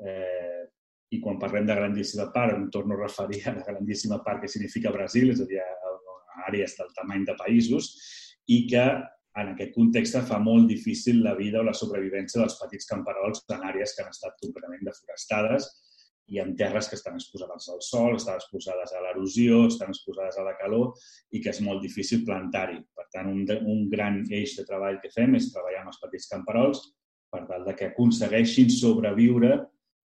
Eh, 0.01 0.64
i 1.13 1.21
quan 1.21 1.39
parlem 1.39 1.67
de 1.69 1.77
grandíssima 1.77 2.31
part 2.33 2.57
em 2.57 2.69
torno 2.73 2.97
a 2.97 3.03
referir 3.05 3.43
a 3.49 3.55
la 3.59 3.65
grandíssima 3.67 4.23
part 4.25 4.41
que 4.43 4.49
significa 4.49 4.93
Brasil, 4.95 5.31
és 5.31 5.43
a 5.43 5.49
dir, 5.49 5.61
a 5.61 6.49
àrees 6.49 6.77
del 6.79 6.91
tamany 6.97 7.25
de 7.29 7.37
països, 7.39 7.91
i 8.51 8.65
que 8.71 8.85
en 9.41 9.51
aquest 9.51 9.73
context 9.75 10.19
fa 10.29 10.39
molt 10.39 10.69
difícil 10.71 11.23
la 11.25 11.35
vida 11.35 11.61
o 11.61 11.67
la 11.67 11.75
sobrevivència 11.75 12.41
dels 12.41 12.59
petits 12.61 12.87
camperols 12.91 13.43
en 13.55 13.65
àrees 13.67 13.95
que 13.95 14.05
han 14.05 14.13
estat 14.15 14.37
completament 14.43 14.85
deforestades 14.87 15.67
i 16.33 16.39
en 16.41 16.55
terres 16.57 16.89
que 16.89 16.97
estan 16.97 17.19
exposades 17.19 17.67
al 17.69 17.83
sol, 17.85 18.15
estan 18.17 18.39
exposades 18.41 18.95
a 18.95 19.03
l'erosió, 19.05 19.67
estan 19.69 19.91
exposades 19.93 20.39
a 20.41 20.45
la 20.47 20.55
calor 20.57 20.95
i 21.37 21.43
que 21.45 21.53
és 21.53 21.61
molt 21.61 21.83
difícil 21.85 22.23
plantar-hi. 22.25 22.79
Per 22.97 23.05
tant, 23.13 23.29
un, 23.29 23.43
un 23.45 23.89
gran 23.93 24.23
eix 24.31 24.55
de 24.57 24.65
treball 24.65 25.03
que 25.03 25.13
fem 25.13 25.37
és 25.37 25.51
treballar 25.53 25.83
amb 25.83 25.93
els 25.93 26.01
petits 26.01 26.31
camperols 26.31 26.81
per 27.35 27.43
tal 27.51 27.67
de 27.67 27.75
que 27.77 27.91
aconsegueixin 27.91 28.71
sobreviure 28.73 29.59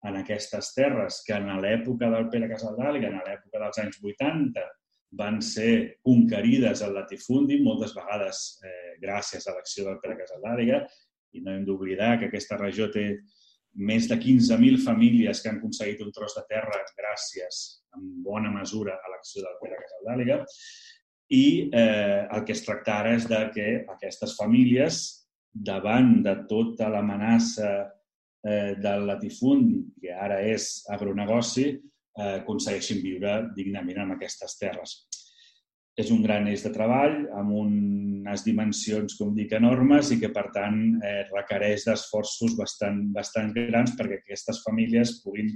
en 0.05 0.17
aquestes 0.19 0.73
terres 0.75 1.21
que 1.25 1.35
en 1.37 1.49
l'època 1.63 2.09
del 2.13 2.27
Pere 2.33 2.49
Casaldàliga, 2.51 3.09
en 3.09 3.21
l'època 3.25 3.61
dels 3.61 3.79
anys 3.81 4.01
80, 4.03 4.65
van 5.15 5.39
ser 5.41 6.01
conquerides 6.03 6.83
al 6.83 6.93
latifundi, 6.97 7.61
moltes 7.63 7.95
vegades 7.95 8.43
eh, 8.65 8.95
gràcies 9.01 9.47
a 9.47 9.55
l'acció 9.55 9.87
del 9.87 9.99
Pere 10.03 10.17
Casaldàliga, 10.19 10.83
i 11.35 11.41
no 11.43 11.53
hem 11.53 11.65
d'oblidar 11.67 12.15
que 12.19 12.29
aquesta 12.29 12.59
regió 12.59 12.89
té 12.91 13.07
més 13.75 14.07
de 14.07 14.15
15.000 14.15 14.79
famílies 14.85 15.41
que 15.41 15.51
han 15.51 15.59
aconseguit 15.59 16.03
un 16.03 16.13
tros 16.15 16.35
de 16.37 16.45
terra 16.47 16.79
gràcies, 16.95 17.61
en 17.97 18.05
bona 18.23 18.51
mesura, 18.53 18.95
a 18.95 19.11
l'acció 19.11 19.43
del 19.43 19.57
Pere 19.61 19.81
Casaldàliga. 19.81 20.39
I 21.35 21.45
eh, 21.73 22.21
el 22.31 22.45
que 22.45 22.53
es 22.53 22.63
tracta 22.63 22.99
ara 23.01 23.15
és 23.17 23.25
de 23.27 23.41
que 23.55 23.69
aquestes 23.95 24.35
famílies, 24.37 25.03
davant 25.55 26.19
de 26.23 26.35
tota 26.49 26.89
l'amenaça 26.91 27.71
eh, 28.45 28.75
del 28.81 29.05
latifundi, 29.09 29.81
que 30.01 30.13
ara 30.13 30.39
és 30.45 30.85
agronegoci, 30.93 31.67
eh, 31.73 32.33
aconsegueixin 32.41 33.01
viure 33.03 33.37
dignament 33.57 34.03
en 34.05 34.15
aquestes 34.15 34.57
terres. 34.61 34.97
És 35.95 36.09
un 36.11 36.21
gran 36.23 36.47
eix 36.51 36.65
de 36.65 36.73
treball 36.75 37.21
amb 37.39 37.53
unes 37.55 38.43
dimensions, 38.43 39.15
com 39.15 39.31
dic, 39.35 39.53
enormes 39.55 40.11
i 40.11 40.19
que, 40.19 40.29
per 40.35 40.49
tant, 40.55 40.81
eh, 40.99 41.23
requereix 41.31 41.87
d'esforços 41.87 42.57
bastant, 42.59 42.99
bastant 43.15 43.53
grans 43.55 43.95
perquè 43.95 44.19
aquestes 44.19 44.61
famílies 44.65 45.21
puguin 45.23 45.53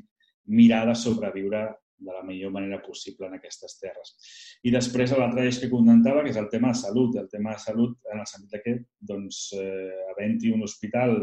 mirar 0.48 0.86
de 0.88 0.96
sobreviure 0.96 1.68
de 2.00 2.14
la 2.14 2.24
millor 2.24 2.54
manera 2.56 2.82
possible 2.82 3.28
en 3.28 3.36
aquestes 3.36 3.76
terres. 3.82 4.14
I 4.64 4.72
després 4.72 5.12
l'altre 5.12 5.44
eix 5.44 5.60
que 5.60 5.70
comentava, 5.72 6.24
que 6.24 6.32
és 6.32 6.40
el 6.40 6.48
tema 6.50 6.72
de 6.72 6.80
salut. 6.80 7.18
El 7.20 7.28
tema 7.28 7.52
de 7.58 7.60
salut 7.60 7.98
en 8.14 8.24
el 8.24 8.30
sentit 8.30 8.64
que, 8.64 8.78
doncs, 9.12 9.50
eh, 9.60 10.06
havent-hi 10.14 10.54
un 10.56 10.64
hospital 10.64 11.18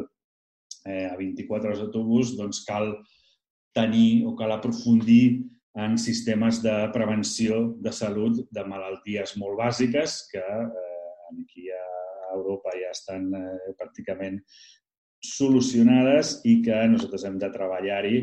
eh, 0.87 1.07
a 1.11 1.17
24 1.19 1.69
hores 1.69 1.83
d'autobús, 1.83 2.37
doncs 2.39 2.63
cal 2.67 2.95
tenir 3.77 4.25
o 4.25 4.35
cal 4.39 4.55
aprofundir 4.55 5.45
en 5.77 5.99
sistemes 6.01 6.63
de 6.65 6.75
prevenció 6.95 7.77
de 7.85 7.93
salut 7.93 8.41
de 8.49 8.65
malalties 8.65 9.37
molt 9.37 9.59
bàsiques 9.61 10.23
que 10.31 10.41
eh, 10.41 11.13
aquí 11.43 11.69
a 11.69 11.85
Europa 12.39 12.73
ja 12.81 12.95
estan 12.97 13.29
eh, 13.37 13.75
pràcticament 13.77 14.41
solucionades 15.21 16.41
i 16.49 16.61
que 16.65 16.79
nosaltres 16.89 17.27
hem 17.29 17.37
de 17.43 17.51
treballar-hi 17.53 18.19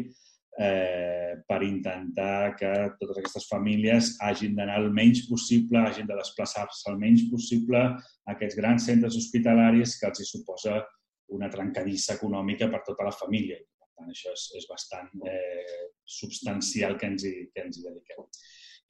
eh, 0.60 1.38
per 1.48 1.62
intentar 1.66 2.56
que 2.58 2.72
totes 3.00 3.22
aquestes 3.22 3.48
famílies 3.50 4.16
hagin 4.22 4.58
d'anar 4.58 4.80
el 4.82 4.90
menys 4.94 5.26
possible, 5.30 5.82
hagin 5.82 6.10
de 6.10 6.18
desplaçar-se 6.18 6.90
el 6.92 7.00
menys 7.02 7.28
possible 7.32 7.82
a 7.84 8.36
aquests 8.36 8.58
grans 8.58 8.90
centres 8.90 9.18
hospitalaris 9.20 9.98
que 10.00 10.10
els 10.10 10.22
hi 10.22 10.30
suposa 10.30 10.82
una 11.36 11.50
trencadissa 11.50 12.18
econòmica 12.18 12.70
per 12.72 12.82
tota 12.88 13.08
la 13.08 13.16
família. 13.16 13.60
Per 13.80 13.90
tant, 13.96 14.12
això 14.12 14.34
és, 14.34 14.50
és 14.60 14.68
bastant 14.70 15.10
eh, 15.30 15.90
substancial 16.04 16.98
que 17.00 17.10
ens, 17.12 17.26
hi, 17.30 17.34
que 17.54 17.66
ens 17.66 17.80
hi 17.80 17.86
dediquem. 17.88 18.28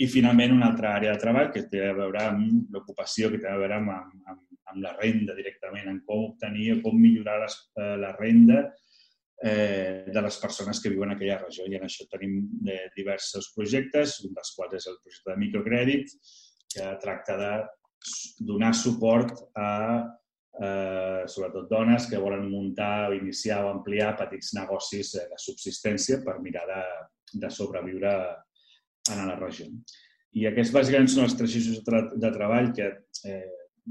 I, 0.02 0.08
finalment, 0.10 0.56
una 0.56 0.72
altra 0.72 0.96
àrea 0.98 1.14
de 1.14 1.22
treball 1.22 1.52
que 1.54 1.68
té 1.70 1.84
a 1.86 1.94
veure 1.94 2.24
amb 2.26 2.72
l'ocupació, 2.74 3.30
que 3.30 3.40
té 3.44 3.50
a 3.50 3.60
veure 3.60 3.78
amb, 3.78 3.92
amb, 3.94 4.40
amb 4.72 4.82
la 4.82 4.96
renda 4.98 5.36
directament, 5.38 5.86
en 5.92 6.00
com 6.08 6.24
obtenir 6.32 6.72
o 6.74 6.80
com 6.86 6.98
millorar 6.98 7.44
les, 7.44 7.60
eh, 7.78 7.94
la 8.02 8.16
renda 8.18 8.64
eh, 9.44 10.06
de 10.08 10.24
les 10.26 10.40
persones 10.42 10.82
que 10.82 10.90
viuen 10.90 11.12
en 11.12 11.18
aquella 11.18 11.38
regió. 11.44 11.68
I 11.70 11.78
en 11.78 11.86
això 11.86 12.08
tenim 12.10 12.40
eh, 12.66 12.88
diversos 12.98 13.52
projectes, 13.54 14.18
un 14.26 14.34
dels 14.34 14.56
quals 14.58 14.80
és 14.82 14.90
el 14.90 14.98
projecte 15.04 15.30
de 15.32 15.40
microcrèdit, 15.46 16.18
que 16.74 16.90
tracta 17.04 17.38
de 17.38 17.54
donar 18.50 18.74
suport 18.76 19.38
a 19.56 19.70
eh, 20.62 21.24
sobretot 21.28 21.70
dones 21.70 22.06
que 22.10 22.22
volen 22.22 22.50
muntar 22.52 23.10
o 23.10 23.16
iniciar 23.16 23.64
o 23.66 23.72
ampliar 23.72 24.14
petits 24.20 24.54
negocis 24.58 25.16
eh, 25.18 25.28
de 25.32 25.40
subsistència 25.42 26.22
per 26.26 26.40
mirar 26.42 26.66
de, 26.70 26.84
de 27.42 27.50
sobreviure 27.50 28.14
en 29.12 29.26
la 29.28 29.38
regió. 29.40 29.68
I 30.34 30.48
aquests 30.50 30.74
bàsicament 30.74 31.10
són 31.12 31.28
els 31.28 31.36
tres 31.38 31.58
eixos 31.58 31.84
de, 31.86 32.32
treball 32.34 32.72
que 32.74 32.88
eh, 33.30 33.50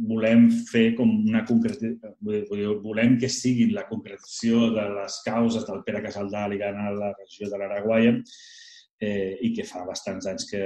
volem 0.09 0.49
fer 0.71 0.95
com 0.97 1.11
una 1.29 1.45
concretizació, 1.47 2.79
volem 2.83 3.19
que 3.21 3.29
siguin 3.31 3.75
la 3.77 3.85
concretització 3.91 4.71
de 4.75 4.87
les 4.97 5.21
causes 5.27 5.67
del 5.69 5.85
Pere 5.87 6.01
Casaldàliga 6.07 6.73
a 6.73 6.91
la 6.97 7.13
regió 7.19 7.51
de 7.51 7.61
l'Araguaia 7.61 8.17
eh, 8.17 9.39
i 9.45 9.53
que 9.55 9.67
fa 9.69 9.85
bastants 9.87 10.31
anys 10.31 10.49
que, 10.51 10.65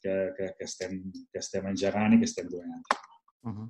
que, 0.00 0.16
que, 0.38 0.52
que, 0.56 0.66
estem, 0.66 1.00
que 1.30 1.42
estem 1.42 1.68
engegant 1.70 2.16
i 2.16 2.22
que 2.22 2.30
estem 2.30 2.48
donant. 2.50 2.86
Uh 3.44 3.52
-huh. 3.52 3.68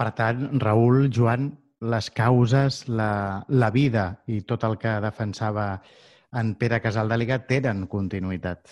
Per 0.00 0.08
tant, 0.16 0.46
Raül, 0.62 1.10
Joan, 1.12 1.50
les 1.92 2.06
causes, 2.16 2.84
la, 2.88 3.10
la 3.62 3.68
vida 3.74 4.04
i 4.32 4.40
tot 4.48 4.64
el 4.68 4.78
que 4.80 4.94
defensava 5.04 5.66
en 6.40 6.54
Pere 6.60 6.78
Casaldàliga 6.80 7.42
tenen 7.48 7.84
continuïtat. 7.90 8.70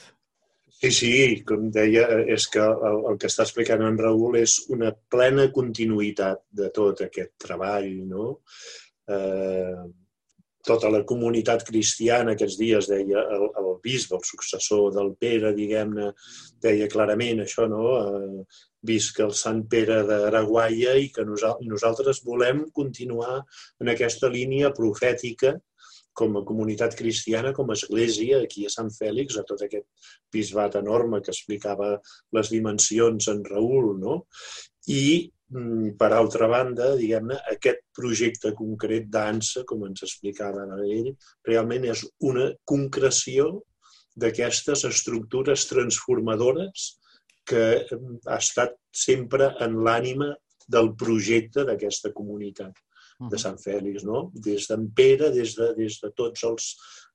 Sí, 0.79 0.91
sí, 0.95 1.13
com 1.45 1.69
deia, 1.75 2.07
és 2.31 2.47
que 2.53 2.63
el, 2.63 2.99
el 3.11 3.17
que 3.21 3.29
està 3.29 3.45
explicant 3.45 3.83
en 3.83 3.97
Raül 3.99 4.39
és 4.41 4.61
una 4.73 4.93
plena 5.13 5.49
continuïtat 5.53 6.45
de 6.61 6.69
tot 6.75 7.03
aquest 7.05 7.35
treball, 7.45 7.89
no? 8.09 8.29
Eh, 9.11 9.89
tota 10.69 10.91
la 10.93 11.03
comunitat 11.09 11.65
cristiana 11.67 12.37
aquests 12.37 12.57
dies, 12.61 12.89
deia 12.93 13.25
el, 13.35 13.45
el 13.59 13.69
bisbe, 13.85 14.17
el 14.17 14.25
successor 14.29 14.93
del 14.95 15.13
Pere, 15.21 15.53
diguem-ne, 15.57 16.13
deia 16.63 16.89
clarament 16.93 17.43
això, 17.45 17.67
no? 17.73 17.85
Eh, 17.99 18.47
visca 18.87 19.25
el 19.27 19.35
Sant 19.35 19.65
Pere 19.71 20.03
d'Araguaia 20.07 20.95
i 21.03 21.09
que 21.15 21.25
nosaltres 21.27 22.23
volem 22.27 22.67
continuar 22.75 23.41
en 23.83 23.91
aquesta 23.95 24.31
línia 24.31 24.71
profètica 24.75 25.57
com 26.19 26.37
a 26.37 26.45
comunitat 26.47 26.97
cristiana, 26.99 27.53
com 27.55 27.71
a 27.71 27.77
església, 27.79 28.41
aquí 28.43 28.65
a 28.67 28.73
Sant 28.75 28.91
Fèlix, 28.91 29.37
a 29.39 29.45
tot 29.47 29.63
aquest 29.63 29.87
bisbat 30.35 30.79
enorme 30.81 31.21
que 31.23 31.31
explicava 31.35 31.93
les 32.35 32.51
dimensions 32.55 33.29
en 33.31 33.45
Raül, 33.47 33.93
no? 34.03 34.17
I 34.91 35.05
mm, 35.55 35.95
per 36.01 36.11
altra 36.17 36.49
banda, 36.51 36.91
diguem-ne, 36.99 37.39
aquest 37.55 37.85
projecte 37.95 38.55
concret 38.59 39.07
d'ANSA, 39.15 39.63
com 39.69 39.87
ens 39.87 40.03
explicava 40.09 40.67
ell, 40.83 41.13
realment 41.47 41.87
és 41.95 42.03
una 42.33 42.51
concreció 42.67 43.53
d'aquestes 44.19 44.83
estructures 44.89 45.69
transformadores 45.71 46.89
que 47.49 47.65
ha 47.89 48.39
estat 48.39 48.77
sempre 48.93 49.53
en 49.65 49.81
l'ànima 49.87 50.35
del 50.69 50.93
projecte 51.01 51.65
d'aquesta 51.65 52.13
comunitat 52.13 52.77
de 53.33 53.39
Sant 53.41 53.59
Fèlix, 53.59 54.05
no? 54.07 54.29
des 54.47 54.69
d'en 54.71 54.87
Pere, 54.95 55.33
des 55.35 55.57
de, 55.59 55.73
des 55.75 55.97
de 56.03 56.11
tots 56.15 56.45
els, 56.47 56.69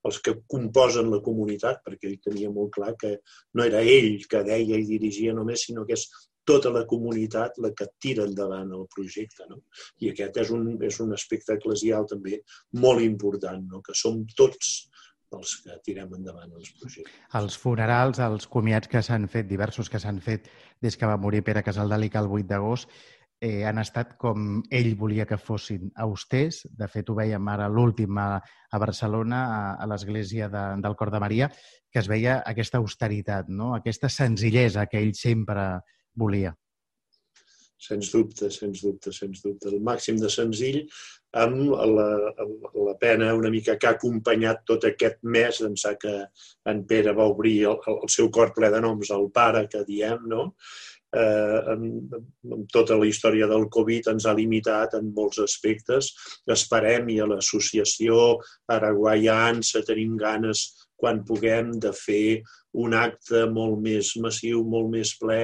els 0.04 0.20
que 0.26 0.36
composen 0.52 1.12
la 1.14 1.22
comunitat, 1.24 1.80
perquè 1.86 2.10
ell 2.10 2.20
tenia 2.26 2.52
molt 2.52 2.74
clar 2.76 2.92
que 3.00 3.16
no 3.56 3.64
era 3.64 3.80
ell 3.80 4.18
que 4.30 4.44
deia 4.44 4.80
i 4.80 4.88
dirigia 4.90 5.36
només, 5.38 5.64
sinó 5.70 5.86
que 5.88 5.96
és 5.96 6.08
tota 6.44 6.74
la 6.76 6.84
comunitat 6.90 7.56
la 7.64 7.72
que 7.72 7.88
tira 8.04 8.26
endavant 8.28 8.74
el 8.76 8.84
projecte. 8.92 9.48
No? 9.48 9.62
I 10.04 10.12
aquest 10.12 10.42
és 10.44 10.52
un, 10.52 10.74
és 10.84 11.00
un 11.00 11.16
aspecte 11.16 11.56
eclesial 11.56 12.10
també 12.10 12.42
molt 12.84 13.04
important, 13.06 13.64
no? 13.72 13.80
que 13.86 13.96
som 13.96 14.26
tots 14.36 14.74
els 15.38 15.56
que 15.64 15.80
tirem 15.86 16.14
endavant 16.18 16.54
els 16.54 16.72
projectes. 16.80 17.18
Els 17.40 17.58
funerals, 17.60 18.22
els 18.24 18.48
comiats 18.48 18.92
que 18.92 19.02
s'han 19.06 19.28
fet, 19.32 19.50
diversos 19.50 19.90
que 19.90 20.02
s'han 20.02 20.22
fet 20.24 20.50
des 20.82 20.98
que 20.98 21.10
va 21.10 21.20
morir 21.20 21.44
Pere 21.44 21.64
Casaldàlica 21.66 22.22
el 22.24 22.32
8 22.32 22.50
d'agost, 22.52 22.90
eh, 23.44 23.66
han 23.68 23.82
estat 23.82 24.16
com 24.22 24.62
ell 24.72 24.94
volia 24.96 25.28
que 25.28 25.38
fossin 25.38 25.92
austers. 26.06 26.64
De 26.80 26.88
fet, 26.88 27.10
ho 27.10 27.18
veiem 27.18 27.50
ara 27.52 27.68
l'últim 27.68 28.18
a, 28.18 28.28
a 28.40 28.80
Barcelona, 28.80 29.44
a, 29.44 29.62
a 29.84 29.90
l'església 29.92 30.48
de, 30.54 30.64
del 30.84 30.96
Cor 31.00 31.12
de 31.12 31.20
Maria, 31.24 31.50
que 31.92 32.00
es 32.00 32.08
veia 32.08 32.40
aquesta 32.48 32.80
austeritat, 32.80 33.52
no? 33.52 33.74
aquesta 33.76 34.10
senzillesa 34.10 34.88
que 34.88 35.04
ell 35.04 35.14
sempre 35.20 35.68
volia. 36.16 36.54
Sens 37.84 38.12
dubte, 38.14 38.50
sens 38.54 38.84
dubte, 38.86 39.12
sens 39.12 39.42
dubte. 39.44 39.68
El 39.72 39.84
màxim 39.84 40.20
de 40.22 40.30
senzill 40.32 40.80
amb 41.42 41.74
la, 41.98 42.08
la 42.88 42.94
pena 43.02 43.34
una 43.36 43.52
mica 43.52 43.76
que 43.80 43.90
ha 43.90 43.96
acompanyat 43.98 44.64
tot 44.70 44.86
aquest 44.88 45.20
mes 45.36 45.60
d'ençà 45.64 45.96
que 46.00 46.14
en 46.70 46.84
Pere 46.88 47.16
va 47.18 47.28
obrir 47.34 47.58
el, 47.72 47.80
el 47.96 48.12
seu 48.16 48.30
cor 48.32 48.54
ple 48.56 48.70
de 48.72 48.82
noms 48.86 49.12
al 49.12 49.28
pare, 49.36 49.66
que 49.72 49.84
diem, 49.90 50.28
no? 50.30 50.52
eh, 51.14 51.60
amb, 51.74 52.16
amb 52.52 52.70
tota 52.74 52.98
la 53.00 53.08
història 53.10 53.48
del 53.50 53.68
Covid 53.74 54.10
ens 54.14 54.28
ha 54.28 54.36
limitat 54.38 54.98
en 55.00 55.12
molts 55.16 55.42
aspectes. 55.44 56.12
Esperem 56.58 57.10
i 57.14 57.20
a 57.22 57.30
l'associació 57.30 58.40
Araguaians 58.74 59.76
tenim 59.88 60.18
ganes 60.20 60.66
quan 61.04 61.20
puguem 61.28 61.74
de 61.84 61.92
fer 61.92 62.40
un 62.80 62.94
acte 62.96 63.44
molt 63.52 63.82
més 63.84 64.14
massiu, 64.24 64.62
molt 64.64 64.88
més 64.94 65.12
ple 65.20 65.42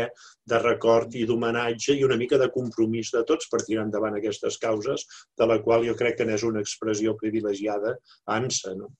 de 0.47 0.59
record 0.63 1.17
i 1.19 1.25
d'homenatge 1.27 1.97
i 1.99 2.05
una 2.07 2.17
mica 2.21 2.39
de 2.39 2.47
compromís 2.53 3.11
de 3.15 3.25
tots 3.27 3.51
per 3.51 3.59
tirar 3.65 3.83
endavant 3.83 4.15
aquestes 4.15 4.55
causes, 4.63 5.03
de 5.35 5.49
la 5.51 5.59
qual 5.65 5.83
jo 5.89 5.97
crec 5.99 6.21
que 6.21 6.29
n'és 6.29 6.47
una 6.47 6.63
expressió 6.63 7.17
privilegiada 7.19 7.97
ANSA. 8.37 8.73
No? 8.79 8.93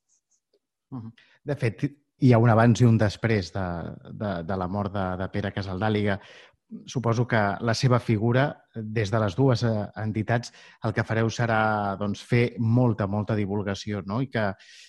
De 1.47 1.55
fet, 1.55 1.87
hi 2.19 2.33
ha 2.33 2.41
un 2.43 2.51
abans 2.51 2.83
i 2.83 2.87
un 2.89 2.99
després 2.99 3.53
de, 3.55 3.65
de, 4.11 4.31
de 4.43 4.59
la 4.59 4.67
mort 4.67 4.91
de, 4.91 5.05
de 5.21 5.29
Pere 5.31 5.53
Casaldàliga 5.55 6.19
suposo 6.85 7.27
que 7.27 7.39
la 7.61 7.73
seva 7.73 7.99
figura, 7.99 8.65
des 8.75 9.11
de 9.11 9.19
les 9.19 9.35
dues 9.35 9.63
eh, 9.63 9.73
entitats, 10.01 10.53
el 10.85 10.93
que 10.93 11.05
fareu 11.05 11.29
serà 11.33 11.95
doncs, 11.99 12.21
fer 12.21 12.43
molta, 12.59 13.07
molta 13.07 13.35
divulgació, 13.35 14.03
no? 14.05 14.21
I 14.21 14.29
que, 14.29 14.45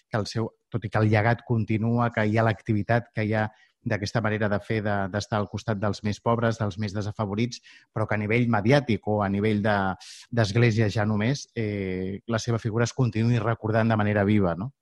que 0.08 0.20
el 0.20 0.28
seu, 0.28 0.50
tot 0.70 0.84
i 0.84 0.90
que 0.92 1.00
el 1.00 1.10
llegat 1.10 1.44
continua, 1.48 2.10
que 2.14 2.26
hi 2.26 2.38
ha 2.38 2.46
l'activitat, 2.46 3.10
que 3.14 3.24
hi 3.24 3.34
ha 3.34 3.48
d'aquesta 3.80 4.20
manera 4.20 4.48
de 4.52 4.58
fer 4.60 4.80
d'estar 4.84 5.38
de, 5.38 5.40
al 5.40 5.48
costat 5.48 5.78
dels 5.80 6.02
més 6.04 6.20
pobres, 6.20 6.58
dels 6.60 6.76
més 6.78 6.92
desafavorits, 6.92 7.62
però 7.94 8.06
que 8.06 8.16
a 8.16 8.20
nivell 8.20 8.50
mediàtic 8.52 9.08
o 9.08 9.22
a 9.24 9.30
nivell 9.32 9.62
d'església 9.64 10.90
de, 10.90 10.94
ja 10.98 11.06
només, 11.08 11.46
eh, 11.56 12.20
la 12.28 12.38
seva 12.38 12.60
figura 12.60 12.84
es 12.84 12.92
continuï 12.92 13.40
recordant 13.40 13.88
de 13.88 13.96
manera 13.96 14.24
viva, 14.28 14.54
no? 14.54 14.72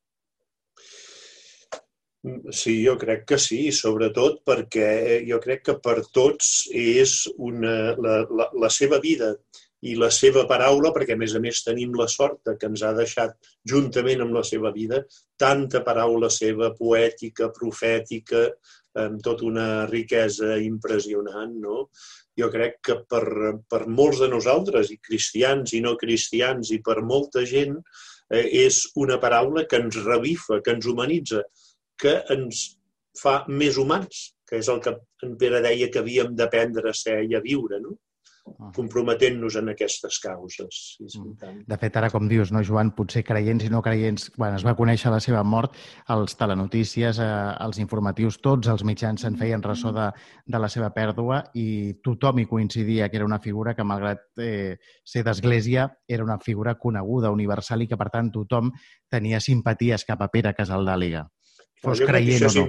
Sí, 2.51 2.73
jo 2.83 2.97
crec 2.99 3.23
que 3.31 3.37
sí, 3.39 3.59
sobretot 3.71 4.41
perquè 4.47 4.87
eh, 5.15 5.19
jo 5.29 5.39
crec 5.43 5.63
que 5.69 5.75
per 5.83 6.01
tots 6.15 6.67
és 6.75 7.13
una, 7.37 7.95
la, 7.95 8.17
la, 8.27 8.49
la 8.65 8.71
seva 8.75 8.99
vida 8.99 9.37
i 9.87 9.95
la 9.95 10.09
seva 10.11 10.43
paraula, 10.51 10.91
perquè 10.91 11.15
a 11.15 11.21
més 11.21 11.37
a 11.39 11.41
més 11.45 11.63
tenim 11.63 11.95
la 11.95 12.09
sort 12.11 12.51
que 12.59 12.67
ens 12.67 12.83
ha 12.83 12.91
deixat, 12.97 13.37
juntament 13.63 14.25
amb 14.25 14.35
la 14.35 14.43
seva 14.43 14.73
vida, 14.75 15.05
tanta 15.39 15.85
paraula 15.87 16.31
seva 16.35 16.73
poètica, 16.75 17.53
profètica, 17.55 18.49
amb 18.99 19.23
tota 19.23 19.47
una 19.47 19.69
riquesa 19.87 20.57
impressionant, 20.59 21.55
no? 21.63 21.87
Jo 22.39 22.51
crec 22.51 22.81
que 22.83 22.99
per, 23.07 23.23
per 23.71 23.85
molts 23.87 24.25
de 24.25 24.31
nosaltres, 24.35 24.91
i 24.91 24.99
cristians 24.99 25.77
i 25.79 25.85
no 25.87 25.95
cristians, 26.01 26.75
i 26.75 26.83
per 26.83 26.99
molta 27.07 27.47
gent, 27.47 27.79
eh, 28.35 28.47
és 28.67 28.83
una 28.99 29.23
paraula 29.23 29.69
que 29.71 29.79
ens 29.79 30.03
revifa, 30.03 30.59
que 30.65 30.75
ens 30.75 30.91
humanitza, 30.91 31.47
que 32.01 32.19
ens 32.35 32.65
fa 33.19 33.41
més 33.49 33.79
humans, 33.81 34.29
que 34.49 34.61
és 34.63 34.69
el 34.73 34.83
que 34.85 34.95
en 35.27 35.39
Pere 35.41 35.63
deia 35.65 35.91
que 35.93 36.03
havíem 36.03 36.37
d'aprendre 36.39 36.91
a 36.91 36.97
ser 36.97 37.21
i 37.27 37.35
a 37.37 37.43
viure, 37.45 37.81
no? 37.83 37.97
Ah. 38.59 38.71
comprometent-nos 38.75 39.57
en 39.61 39.69
aquestes 39.69 40.19
causes. 40.23 40.97
Mm. 41.01 41.65
de 41.69 41.79
fet, 41.79 41.97
ara, 42.01 42.11
com 42.11 42.29
dius, 42.29 42.53
no, 42.55 42.63
Joan, 42.65 42.91
potser 42.97 43.23
creients 43.27 43.65
i 43.67 43.71
no 43.73 43.83
creients, 43.85 44.29
quan 44.37 44.57
es 44.57 44.65
va 44.67 44.75
conèixer 44.79 45.13
la 45.13 45.21
seva 45.21 45.43
mort, 45.45 45.77
els 46.15 46.37
telenotícies, 46.39 47.21
eh, 47.23 47.29
els 47.67 47.79
informatius, 47.83 48.41
tots 48.45 48.71
els 48.73 48.85
mitjans 48.89 49.23
se'n 49.23 49.39
feien 49.39 49.63
ressò 49.65 49.93
de, 49.95 50.09
de 50.47 50.63
la 50.63 50.71
seva 50.73 50.91
pèrdua 50.95 51.43
i 51.55 51.99
tothom 52.05 52.41
hi 52.41 52.49
coincidia 52.51 53.09
que 53.09 53.21
era 53.21 53.29
una 53.29 53.41
figura 53.41 53.75
que, 53.75 53.85
malgrat 53.85 54.25
eh, 54.43 54.79
ser 55.05 55.25
d'església, 55.27 55.89
era 56.09 56.25
una 56.25 56.39
figura 56.39 56.79
coneguda, 56.79 57.33
universal 57.35 57.83
i 57.83 57.89
que, 57.89 58.01
per 58.01 58.11
tant, 58.15 58.33
tothom 58.33 58.73
tenia 59.11 59.41
simpaties 59.41 60.07
cap 60.09 60.23
a 60.23 60.33
Pere 60.33 60.55
Casaldàliga 60.57 61.27
fos 61.85 62.05
creient 62.05 62.51
o 62.51 62.53
no. 62.59 62.69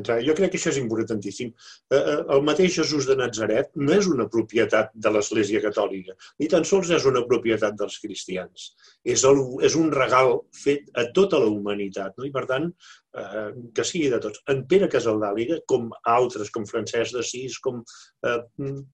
Jo 0.00 0.34
crec 0.36 0.52
que 0.52 0.58
això 0.58 0.70
és 0.70 0.78
importantíssim. 0.80 1.50
Eh, 1.92 1.98
eh, 1.98 2.20
el 2.34 2.42
mateix 2.46 2.78
Jesús 2.78 3.06
de 3.08 3.16
Nazaret 3.18 3.70
no 3.76 3.92
és 3.92 4.08
una 4.08 4.28
propietat 4.30 4.92
de 4.94 5.10
l'Església 5.12 5.60
Catòlica, 5.60 6.14
ni 6.40 6.48
tan 6.48 6.64
sols 6.64 6.90
és 6.96 7.04
una 7.08 7.24
propietat 7.28 7.76
dels 7.76 7.98
cristians. 8.00 8.70
És, 9.04 9.24
el, 9.28 9.42
és 9.66 9.76
un 9.76 9.90
regal 9.92 10.38
fet 10.56 10.88
a 10.94 11.08
tota 11.12 11.40
la 11.42 11.50
humanitat, 11.50 12.14
no? 12.16 12.24
i 12.24 12.32
per 12.32 12.44
tant, 12.48 12.70
eh, 13.18 13.50
que 13.74 13.84
sigui 13.84 14.08
de 14.12 14.20
tots. 14.22 14.40
En 14.54 14.62
Pere 14.70 14.88
Casaldàliga, 14.92 15.60
com 15.68 15.90
altres, 16.14 16.52
com 16.54 16.64
Francesc 16.68 17.18
d'Assís, 17.18 17.58
com 17.60 17.82
eh, 17.82 18.38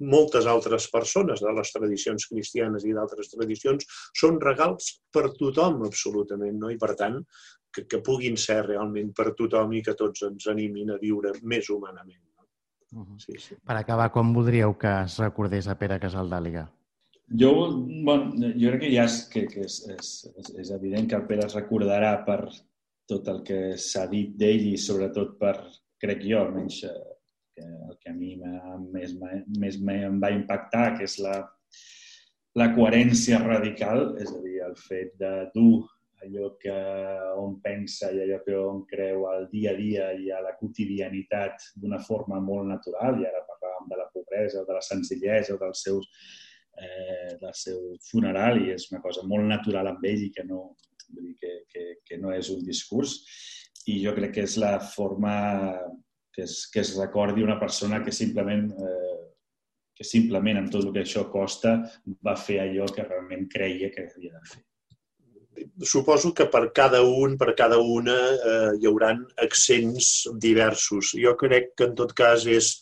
moltes 0.00 0.50
altres 0.50 0.88
persones 0.90 1.44
de 1.44 1.52
les 1.60 1.74
tradicions 1.76 2.26
cristianes 2.32 2.88
i 2.88 2.96
d'altres 2.96 3.30
tradicions, 3.36 3.86
són 4.18 4.40
regals 4.42 4.96
per 5.14 5.28
tothom, 5.38 5.84
absolutament, 5.86 6.58
no? 6.58 6.72
i 6.74 6.80
per 6.80 6.96
tant, 6.98 7.22
que, 7.74 7.84
que 7.86 8.00
puguin 8.04 8.36
ser 8.40 8.62
realment 8.66 9.12
per 9.16 9.32
tothom 9.38 9.74
i 9.76 9.82
que 9.84 9.94
tots 9.98 10.24
ens 10.28 10.48
animin 10.52 10.94
a 10.94 10.98
viure 11.02 11.32
més 11.42 11.68
humanament. 11.70 12.22
No? 12.36 12.46
Uh 13.00 13.04
-huh. 13.04 13.18
sí, 13.18 13.38
sí. 13.38 13.56
Per 13.64 13.76
acabar, 13.76 14.10
com 14.10 14.32
voldríeu 14.34 14.76
que 14.78 15.02
es 15.04 15.18
recordés 15.18 15.68
a 15.68 15.78
Pere 15.78 16.00
Casaldàliga? 16.00 16.68
Jo, 17.28 17.52
bueno, 18.04 18.32
jo 18.56 18.70
crec 18.70 18.80
que 18.80 18.94
ja 18.94 19.04
és, 19.04 19.28
que, 19.28 19.46
que 19.46 19.60
és, 19.60 19.82
és, 19.88 20.06
és 20.56 20.70
evident 20.70 21.08
que 21.08 21.16
el 21.16 21.26
Pere 21.26 21.44
es 21.44 21.54
recordarà 21.54 22.24
per 22.24 22.48
tot 23.06 23.28
el 23.28 23.42
que 23.42 23.76
s'ha 23.76 24.06
dit 24.06 24.34
d'ell 24.36 24.66
i 24.72 24.76
sobretot 24.76 25.38
per, 25.38 25.56
crec 26.00 26.24
jo, 26.24 26.40
almenys 26.40 26.82
eh, 26.84 26.94
que 27.54 27.64
el 27.64 27.96
que 28.00 28.10
a 28.10 28.14
mi 28.14 28.36
més, 28.92 29.14
més 29.58 29.76
em 29.76 30.20
va 30.22 30.30
impactar, 30.30 30.96
que 30.96 31.04
és 31.04 31.18
la, 31.18 31.36
la 32.54 32.72
coherència 32.74 33.40
radical, 33.44 34.14
és 34.22 34.32
a 34.32 34.40
dir, 34.44 34.58
el 34.64 34.76
fet 34.88 35.14
de 35.20 35.32
dur 35.54 35.86
allò 36.22 36.56
que 36.56 36.74
on 37.36 37.60
pensa 37.60 38.10
i 38.10 38.20
allò 38.22 38.40
que 38.44 38.56
on 38.56 38.84
creu 38.86 39.26
al 39.28 39.48
dia 39.50 39.72
a 39.72 39.76
dia 39.78 40.10
i 40.12 40.30
a 40.30 40.40
la 40.42 40.54
quotidianitat 40.58 41.72
d'una 41.78 42.00
forma 42.02 42.40
molt 42.40 42.66
natural. 42.68 43.20
I 43.20 43.28
ara 43.28 43.44
parlàvem 43.46 43.88
de 43.92 43.98
la 44.00 44.08
pobresa, 44.12 44.64
de 44.66 44.76
la 44.76 44.82
senzillesa, 44.84 45.58
del 45.60 45.74
seu, 45.74 46.00
eh, 46.78 47.36
del 47.40 47.54
seu 47.54 47.94
funeral 48.10 48.62
i 48.62 48.72
és 48.74 48.90
una 48.92 49.02
cosa 49.04 49.24
molt 49.26 49.46
natural 49.46 49.92
amb 49.92 50.04
ell 50.04 50.26
i 50.26 50.32
que 50.34 50.44
no, 50.48 50.74
vull 51.08 51.30
dir, 51.30 51.36
que, 51.40 51.54
que, 51.70 51.86
que 52.04 52.20
no 52.20 52.34
és 52.34 52.50
un 52.54 52.64
discurs. 52.66 53.20
I 53.88 54.00
jo 54.02 54.14
crec 54.16 54.34
que 54.36 54.44
és 54.48 54.58
la 54.60 54.76
forma 54.80 55.34
que 56.34 56.44
es, 56.44 56.66
que 56.72 56.82
es 56.84 56.96
recordi 56.98 57.42
una 57.42 57.58
persona 57.60 58.02
que 58.04 58.12
simplement 58.12 58.68
eh, 58.74 59.14
que 59.98 60.06
simplement 60.06 60.60
amb 60.60 60.70
tot 60.70 60.84
el 60.86 60.92
que 60.94 61.02
això 61.02 61.24
costa 61.26 61.72
va 62.22 62.36
fer 62.38 62.60
allò 62.62 62.86
que 62.94 63.02
realment 63.02 63.48
creia 63.50 63.90
que 63.90 64.06
havia 64.06 64.36
de 64.36 64.44
fer 64.46 64.67
suposo 65.82 66.32
que 66.34 66.46
per 66.50 66.68
cada 66.76 67.02
un, 67.02 67.36
per 67.38 67.54
cada 67.58 67.78
una, 67.78 68.16
eh, 68.50 68.72
hi 68.80 68.88
hauran 68.90 69.24
accents 69.44 70.28
diversos. 70.40 71.14
Jo 71.18 71.34
crec 71.40 71.74
que 71.76 71.88
en 71.90 71.96
tot 71.98 72.14
cas 72.16 72.46
és 72.46 72.74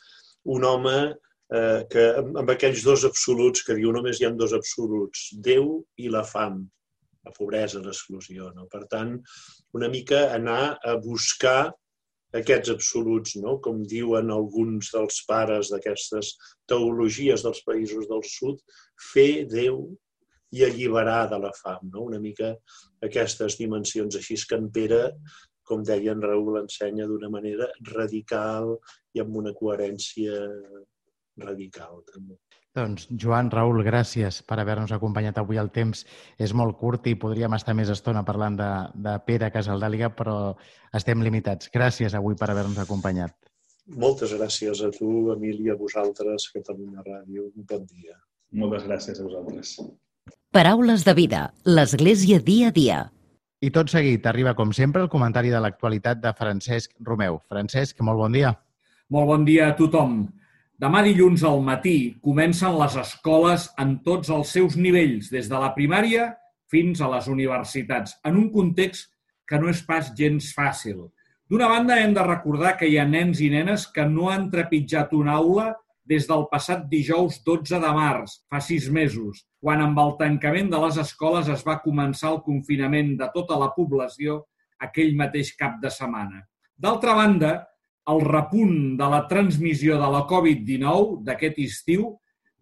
un 0.57 0.65
home 0.65 0.97
eh, 1.07 1.83
que 1.91 2.07
amb 2.23 2.53
aquells 2.53 2.85
dos 2.87 3.05
absoluts 3.09 3.65
que 3.67 3.77
diu 3.79 3.93
només 3.95 4.21
hi 4.21 4.29
ha 4.29 4.33
dos 4.35 4.55
absoluts, 4.57 5.31
Déu 5.49 5.81
i 5.97 6.11
la 6.12 6.25
fam, 6.27 6.62
la 7.27 7.35
pobresa, 7.37 7.83
l'exclusió. 7.83 8.53
No? 8.55 8.69
Per 8.73 8.85
tant, 8.93 9.17
una 9.75 9.91
mica 9.93 10.29
anar 10.35 10.77
a 10.85 10.97
buscar 11.03 11.73
aquests 12.37 12.73
absoluts, 12.75 13.37
no? 13.41 13.59
com 13.65 13.85
diuen 13.89 14.33
alguns 14.35 14.91
dels 14.95 15.23
pares 15.29 15.71
d'aquestes 15.73 16.35
teologies 16.69 17.45
dels 17.47 17.62
països 17.67 18.09
del 18.11 18.25
sud, 18.27 18.61
fer 19.12 19.47
Déu 19.51 19.87
i 20.57 20.64
alliberar 20.66 21.27
de 21.33 21.40
la 21.42 21.53
fam. 21.57 21.90
No? 21.92 22.07
Una 22.11 22.21
mica 22.23 22.55
aquestes 23.09 23.59
dimensions. 23.61 24.16
Així 24.19 24.38
que 24.49 24.59
en 24.61 24.71
Pere, 24.73 25.03
com 25.66 25.85
deia 25.85 26.14
en 26.16 26.23
Raül, 26.25 26.61
ensenya 26.62 27.09
d'una 27.11 27.31
manera 27.33 27.69
radical 27.92 28.77
i 29.14 29.23
amb 29.25 29.37
una 29.42 29.55
coherència 29.57 30.40
radical 31.42 32.03
també. 32.12 32.38
Doncs, 32.77 33.07
Joan, 33.23 33.49
Raül, 33.49 33.81
gràcies 33.87 34.42
per 34.45 34.59
haver-nos 34.61 34.92
acompanyat 34.92 35.38
avui. 35.40 35.57
El 35.57 35.71
temps 35.73 36.03
és 36.47 36.53
molt 36.53 36.77
curt 36.77 37.09
i 37.09 37.16
podríem 37.16 37.57
estar 37.57 37.73
més 37.79 37.88
estona 37.92 38.23
parlant 38.25 38.59
de, 38.59 38.71
de 39.07 39.16
Pere 39.29 39.49
Casaldàliga, 39.55 40.11
però 40.19 40.37
estem 40.99 41.25
limitats. 41.25 41.73
Gràcies 41.73 42.16
avui 42.19 42.37
per 42.37 42.51
haver-nos 42.53 42.83
acompanyat. 42.85 43.33
Moltes 44.05 44.35
gràcies 44.37 44.83
a 44.85 44.90
tu, 44.92 45.09
Emília, 45.33 45.73
a 45.73 45.81
vosaltres, 45.81 46.51
Catalunya 46.53 47.05
Ràdio. 47.07 47.49
Un 47.55 47.69
bon 47.71 47.87
dia. 47.88 48.19
Moltes 48.61 48.85
gràcies 48.90 49.23
a 49.23 49.25
vosaltres. 49.25 49.77
Paraules 50.57 51.03
de 51.05 51.12
vida. 51.12 51.40
L'Església 51.69 52.38
dia 52.40 52.71
a 52.71 52.73
dia. 52.73 53.01
I 53.61 53.69
tot 53.75 53.90
seguit 53.92 54.25
arriba, 54.25 54.55
com 54.57 54.71
sempre, 54.73 55.03
el 55.05 55.11
comentari 55.12 55.51
de 55.53 55.59
l'actualitat 55.61 56.23
de 56.23 56.33
Francesc 56.38 56.95
Romeu. 57.05 57.37
Francesc, 57.53 58.01
molt 58.01 58.23
bon 58.23 58.33
dia. 58.33 58.55
Molt 59.12 59.29
bon 59.29 59.45
dia 59.45 59.66
a 59.69 59.75
tothom. 59.77 60.14
Demà 60.81 61.03
dilluns 61.05 61.45
al 61.45 61.61
matí 61.66 62.16
comencen 62.25 62.73
les 62.81 62.97
escoles 63.03 63.66
en 63.85 63.99
tots 64.07 64.33
els 64.33 64.55
seus 64.57 64.79
nivells, 64.81 65.29
des 65.29 65.53
de 65.53 65.61
la 65.61 65.75
primària 65.77 66.31
fins 66.73 67.05
a 67.05 67.12
les 67.12 67.29
universitats, 67.29 68.16
en 68.25 68.40
un 68.40 68.49
context 68.55 69.12
que 69.45 69.61
no 69.61 69.69
és 69.69 69.85
pas 69.85 70.09
gens 70.16 70.55
fàcil. 70.57 71.05
D'una 71.53 71.69
banda, 71.69 72.01
hem 72.01 72.16
de 72.16 72.25
recordar 72.25 72.79
que 72.81 72.88
hi 72.88 72.97
ha 72.97 73.05
nens 73.05 73.45
i 73.45 73.53
nenes 73.53 73.90
que 73.92 74.09
no 74.09 74.33
han 74.33 74.49
trepitjat 74.49 75.12
una 75.21 75.37
aula 75.37 75.75
des 76.07 76.27
del 76.29 76.47
passat 76.51 76.85
dijous 76.90 77.40
12 77.45 77.81
de 77.83 77.92
març, 77.95 78.38
fa 78.51 78.61
sis 78.62 78.87
mesos, 78.92 79.42
quan 79.61 79.83
amb 79.83 79.99
el 79.99 80.14
tancament 80.21 80.71
de 80.71 80.81
les 80.85 80.99
escoles 81.03 81.49
es 81.53 81.64
va 81.66 81.81
començar 81.83 82.31
el 82.35 82.42
confinament 82.47 83.16
de 83.19 83.29
tota 83.35 83.59
la 83.59 83.73
població 83.75 84.45
aquell 84.83 85.16
mateix 85.19 85.55
cap 85.59 85.81
de 85.83 85.90
setmana. 85.90 86.45
D'altra 86.77 87.16
banda, 87.19 87.53
el 88.12 88.23
repunt 88.23 88.95
de 89.01 89.09
la 89.11 89.25
transmissió 89.27 89.97
de 89.99 90.11
la 90.12 90.23
Covid-19 90.31 91.25
d'aquest 91.27 91.59
estiu 91.64 92.12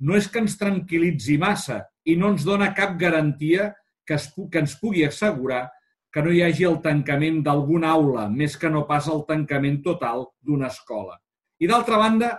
no 0.00 0.16
és 0.16 0.28
que 0.28 0.40
ens 0.40 0.57
tranquil·litzi 0.61 1.37
massa 1.40 1.83
i 2.09 2.16
no 2.16 2.33
ens 2.33 2.44
dona 2.46 2.72
cap 2.76 2.96
garantia 3.00 3.72
que, 4.07 4.16
es, 4.16 4.30
que 4.33 4.62
ens 4.62 4.76
pugui 4.80 5.04
assegurar 5.04 5.66
que 6.14 6.22
no 6.22 6.30
hi 6.30 6.44
hagi 6.46 6.64
el 6.68 6.78
tancament 6.83 7.42
d'alguna 7.42 7.90
aula, 7.90 8.28
més 8.30 8.54
que 8.57 8.70
no 8.70 8.85
pas 8.87 9.09
el 9.11 9.24
tancament 9.28 9.80
total 9.83 10.28
d'una 10.40 10.70
escola. 10.70 11.18
I 11.59 11.66
d'altra 11.66 11.98
banda, 11.98 12.30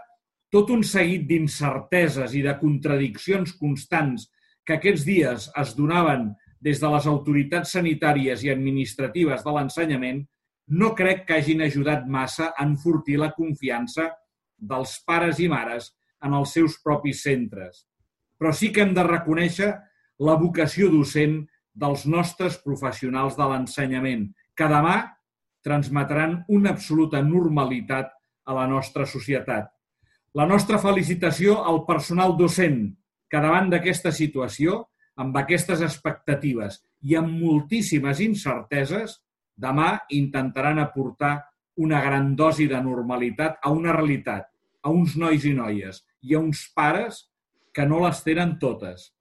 tot 0.53 0.71
un 0.71 0.84
seguit 0.84 1.25
d'incerteses 1.27 2.36
i 2.36 2.41
de 2.45 2.53
contradiccions 2.60 3.55
constants 3.60 4.29
que 4.65 4.77
aquests 4.77 5.05
dies 5.05 5.49
es 5.62 5.73
donaven 5.77 6.31
des 6.62 6.79
de 6.81 6.89
les 6.89 7.08
autoritats 7.10 7.75
sanitàries 7.77 8.43
i 8.43 8.51
administratives 8.53 9.43
de 9.45 9.53
l'ensenyament 9.53 10.23
no 10.67 10.93
crec 10.97 11.25
que 11.27 11.38
hagin 11.38 11.62
ajudat 11.62 12.08
massa 12.10 12.51
a 12.55 12.65
enfortir 12.65 13.19
la 13.21 13.31
confiança 13.36 14.10
dels 14.58 14.97
pares 15.05 15.39
i 15.39 15.49
mares 15.51 15.91
en 16.25 16.34
els 16.34 16.55
seus 16.58 16.79
propis 16.81 17.21
centres. 17.23 17.86
Però 18.39 18.51
sí 18.51 18.71
que 18.73 18.81
hem 18.81 18.95
de 18.95 19.03
reconèixer 19.05 19.69
la 20.25 20.38
vocació 20.41 20.89
docent 20.89 21.43
dels 21.75 22.05
nostres 22.08 22.58
professionals 22.63 23.36
de 23.38 23.45
l'ensenyament, 23.51 24.29
que 24.55 24.67
demà 24.71 24.95
transmetran 25.65 26.43
una 26.47 26.71
absoluta 26.71 27.21
normalitat 27.21 28.12
a 28.45 28.55
la 28.55 28.65
nostra 28.69 29.05
societat. 29.05 29.67
La 30.36 30.43
nostra 30.43 30.76
felicitació 30.84 31.62
al 31.63 31.86
personal 31.88 32.34
docent, 32.36 32.80
que 33.32 33.39
davant 33.39 33.69
d'aquesta 33.71 34.12
situació, 34.12 34.82
amb 35.15 35.38
aquestes 35.39 35.80
expectatives 35.86 36.82
i 37.08 37.13
amb 37.15 37.38
moltíssimes 37.39 38.19
incerteses, 38.19 39.13
demà 39.56 39.93
intentaran 40.12 40.82
aportar 40.84 41.38
una 41.80 42.02
gran 42.04 42.34
dosi 42.36 42.67
de 42.67 42.82
normalitat 42.84 43.62
a 43.63 43.71
una 43.71 43.93
realitat, 43.95 44.50
a 44.84 44.91
uns 44.91 45.15
nois 45.15 45.45
i 45.48 45.54
noies 45.56 46.02
i 46.28 46.36
a 46.36 46.41
uns 46.41 46.65
pares 46.76 47.21
que 47.71 47.86
no 47.88 48.02
les 48.04 48.19
tenen 48.26 48.58
totes. 48.60 49.13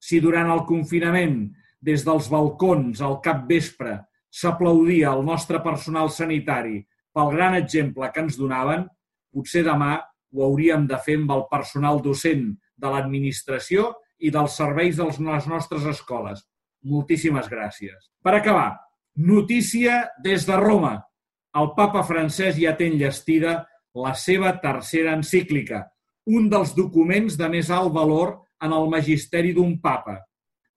Si 0.00 0.22
durant 0.24 0.48
el 0.54 0.64
confinament, 0.70 1.50
des 1.84 2.06
dels 2.06 2.30
balcons 2.32 3.02
al 3.04 3.18
cap 3.20 3.44
vespre, 3.50 3.98
s'aplaudia 4.32 5.12
el 5.12 5.20
nostre 5.28 5.60
personal 5.60 6.08
sanitari 6.08 6.80
pel 7.12 7.36
gran 7.36 7.58
exemple 7.60 8.08
que 8.08 8.24
ens 8.24 8.40
donaven, 8.40 8.88
potser 9.36 9.66
demà 9.68 9.98
ho 10.32 10.46
hauríem 10.46 10.86
de 10.88 10.98
fer 11.04 11.18
amb 11.20 11.34
el 11.36 11.44
personal 11.50 12.00
docent 12.04 12.48
de 12.76 12.92
l'administració 12.92 13.92
i 14.18 14.30
dels 14.30 14.56
serveis 14.56 14.96
de 14.96 15.08
les 15.08 15.46
nostres 15.48 15.84
escoles. 15.90 16.42
Moltíssimes 16.82 17.48
gràcies. 17.50 18.08
Per 18.22 18.34
acabar, 18.34 18.72
Notícia 19.14 20.10
des 20.24 20.46
de 20.46 20.56
Roma. 20.56 20.94
El 21.52 21.74
papa 21.76 22.00
francès 22.08 22.56
ja 22.56 22.72
té 22.78 22.86
enllestida 22.88 23.58
la 23.92 24.14
seva 24.16 24.54
tercera 24.62 25.12
encíclica, 25.12 25.82
un 26.32 26.48
dels 26.48 26.72
documents 26.72 27.36
de 27.36 27.48
més 27.52 27.68
alt 27.68 27.92
valor 27.92 28.38
en 28.64 28.72
el 28.72 28.88
magisteri 28.88 29.52
d'un 29.52 29.74
papa. 29.82 30.16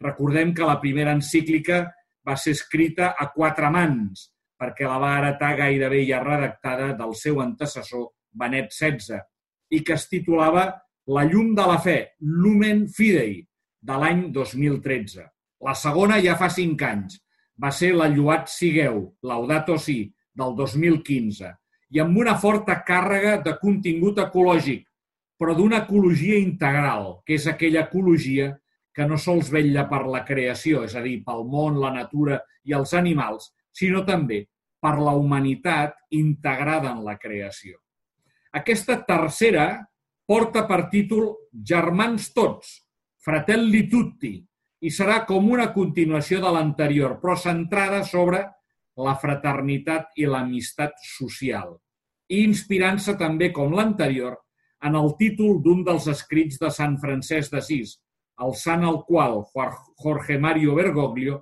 Recordem 0.04 0.52
que 0.54 0.68
la 0.68 0.82
primera 0.82 1.14
encíclica 1.16 1.86
va 2.28 2.36
ser 2.36 2.58
escrita 2.58 3.14
a 3.16 3.30
quatre 3.32 3.70
mans, 3.72 4.28
perquè 4.60 4.84
la 4.84 5.00
va 5.00 5.14
heretar 5.22 5.56
gairebé 5.56 6.04
ja 6.10 6.20
redactada 6.20 6.92
del 6.92 7.16
seu 7.16 7.40
antecessor, 7.40 8.10
Benet 8.36 8.68
XVI, 8.76 9.22
i 9.72 9.82
que 9.84 9.96
es 9.98 10.08
titulava 10.12 10.68
La 11.06 11.24
llum 11.30 11.54
de 11.58 11.66
la 11.70 11.78
fe, 11.78 11.98
Lumen 12.20 12.88
Fidei, 12.90 13.38
de 13.86 13.98
l'any 14.02 14.28
2013. 14.34 15.26
La 15.66 15.76
segona 15.78 16.18
ja 16.24 16.34
fa 16.40 16.50
cinc 16.50 16.82
anys, 16.86 17.20
va 17.62 17.72
ser 17.72 17.92
la 17.96 18.08
Lluat 18.12 18.50
Sigueu, 18.52 19.04
Laudato 19.24 19.78
Si, 19.78 20.00
del 20.36 20.56
2015, 20.58 21.52
i 21.96 22.02
amb 22.02 22.18
una 22.18 22.36
forta 22.42 22.80
càrrega 22.88 23.38
de 23.46 23.54
contingut 23.62 24.20
ecològic, 24.20 24.84
però 25.40 25.56
d'una 25.56 25.84
ecologia 25.84 26.40
integral, 26.42 27.20
que 27.28 27.38
és 27.38 27.48
aquella 27.48 27.86
ecologia 27.86 28.52
que 28.96 29.06
no 29.08 29.20
sols 29.20 29.52
vetlla 29.52 29.86
per 29.92 30.06
la 30.08 30.24
creació, 30.28 30.84
és 30.88 30.96
a 30.96 31.04
dir, 31.04 31.20
pel 31.28 31.44
món, 31.52 31.80
la 31.80 31.92
natura 31.94 32.40
i 32.64 32.76
els 32.76 32.96
animals, 32.96 33.52
sinó 33.76 34.04
també 34.08 34.46
per 34.82 34.96
la 35.02 35.16
humanitat 35.20 35.98
integrada 36.16 36.94
en 36.96 37.04
la 37.04 37.18
creació. 37.20 37.80
Aquesta 38.56 39.02
tercera 39.04 39.66
porta 40.26 40.62
per 40.68 40.86
títol 40.88 41.26
Germans 41.52 42.30
tots, 42.32 42.70
Fratelli 43.26 43.82
tutti, 43.92 44.38
i 44.86 44.92
serà 44.94 45.24
com 45.28 45.50
una 45.52 45.72
continuació 45.74 46.40
de 46.44 46.52
l'anterior, 46.56 47.18
però 47.20 47.36
centrada 47.36 48.00
sobre 48.08 48.40
la 48.96 49.16
fraternitat 49.20 50.16
i 50.22 50.30
l'amistat 50.30 50.96
social, 51.04 51.74
i 52.32 52.46
inspirant-se 52.46 53.18
també, 53.20 53.50
com 53.52 53.76
l'anterior, 53.76 54.38
en 54.88 54.96
el 54.96 55.12
títol 55.20 55.60
d'un 55.66 55.84
dels 55.84 56.08
escrits 56.14 56.62
de 56.62 56.72
Sant 56.72 56.96
Francesc 57.02 57.52
d'Assís, 57.58 57.98
el 58.46 58.56
sant 58.62 58.88
al 58.88 59.02
qual 59.10 59.42
Jorge 60.00 60.40
Mario 60.40 60.78
Bergoglio 60.80 61.42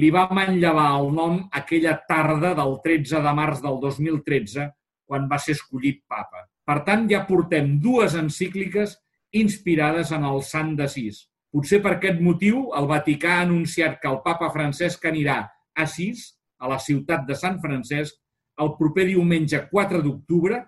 li 0.00 0.08
va 0.14 0.24
manllevar 0.32 0.88
el 0.96 1.12
nom 1.12 1.38
aquella 1.52 1.98
tarda 2.08 2.54
del 2.56 2.78
13 2.88 3.20
de 3.28 3.36
març 3.36 3.60
del 3.68 3.78
2013, 3.84 4.70
quan 5.04 5.28
va 5.28 5.38
ser 5.38 5.58
escollit 5.58 6.00
papa. 6.08 6.48
Per 6.64 6.80
tant, 6.86 7.08
ja 7.10 7.24
portem 7.28 7.76
dues 7.80 8.16
encícliques 8.16 8.96
inspirades 9.34 10.12
en 10.14 10.24
el 10.24 10.42
sant 10.46 10.74
d'Assís, 10.78 11.24
Potser 11.54 11.78
per 11.84 11.92
aquest 11.94 12.16
motiu 12.18 12.64
el 12.74 12.88
Vaticà 12.90 13.36
ha 13.36 13.42
anunciat 13.44 14.00
que 14.02 14.08
el 14.10 14.16
papa 14.24 14.48
Francesc 14.50 15.04
anirà 15.06 15.36
a 15.78 15.84
Sis, 15.86 16.32
a 16.58 16.66
la 16.72 16.80
ciutat 16.82 17.28
de 17.28 17.36
Sant 17.38 17.60
Francesc, 17.62 18.16
el 18.58 18.72
proper 18.74 19.04
diumenge 19.06 19.60
4 19.70 20.00
d'octubre, 20.02 20.58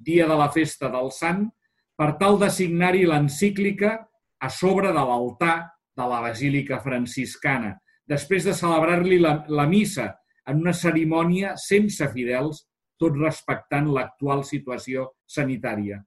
dia 0.00 0.24
de 0.30 0.38
la 0.40 0.46
festa 0.54 0.88
del 0.94 1.12
Sant, 1.12 1.42
per 1.92 2.14
tal 2.22 2.40
de 2.40 2.48
signar-hi 2.48 3.04
l'encíclica 3.10 3.92
a 4.40 4.48
sobre 4.48 4.94
de 4.96 5.04
l'altar 5.10 5.58
de 6.00 6.08
la 6.08 6.22
Basílica 6.24 6.80
Franciscana, 6.80 7.74
després 8.08 8.48
de 8.48 8.56
celebrar-li 8.56 9.20
la, 9.20 9.42
la 9.44 9.68
missa 9.68 10.08
en 10.48 10.64
una 10.64 10.72
cerimònia 10.72 11.52
sense 11.60 12.08
fidels, 12.16 12.64
tot 13.00 13.16
respectant 13.16 13.88
l'actual 13.94 14.44
situació 14.44 15.08
sanitària. 15.26 16.02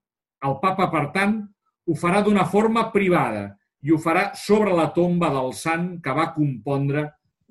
El 0.45 0.60
papa, 0.62 0.89
per 0.93 1.08
tant, 1.15 1.39
ho 1.88 1.97
farà 1.99 2.21
d'una 2.23 2.45
forma 2.45 2.86
privada, 2.93 3.49
i 3.84 3.91
ho 3.91 3.99
farà 3.99 4.29
sobre 4.39 4.71
la 4.75 4.88
tomba 4.95 5.29
del 5.34 5.51
sant 5.58 5.97
que 6.03 6.13
va 6.15 6.32
compondre 6.36 7.03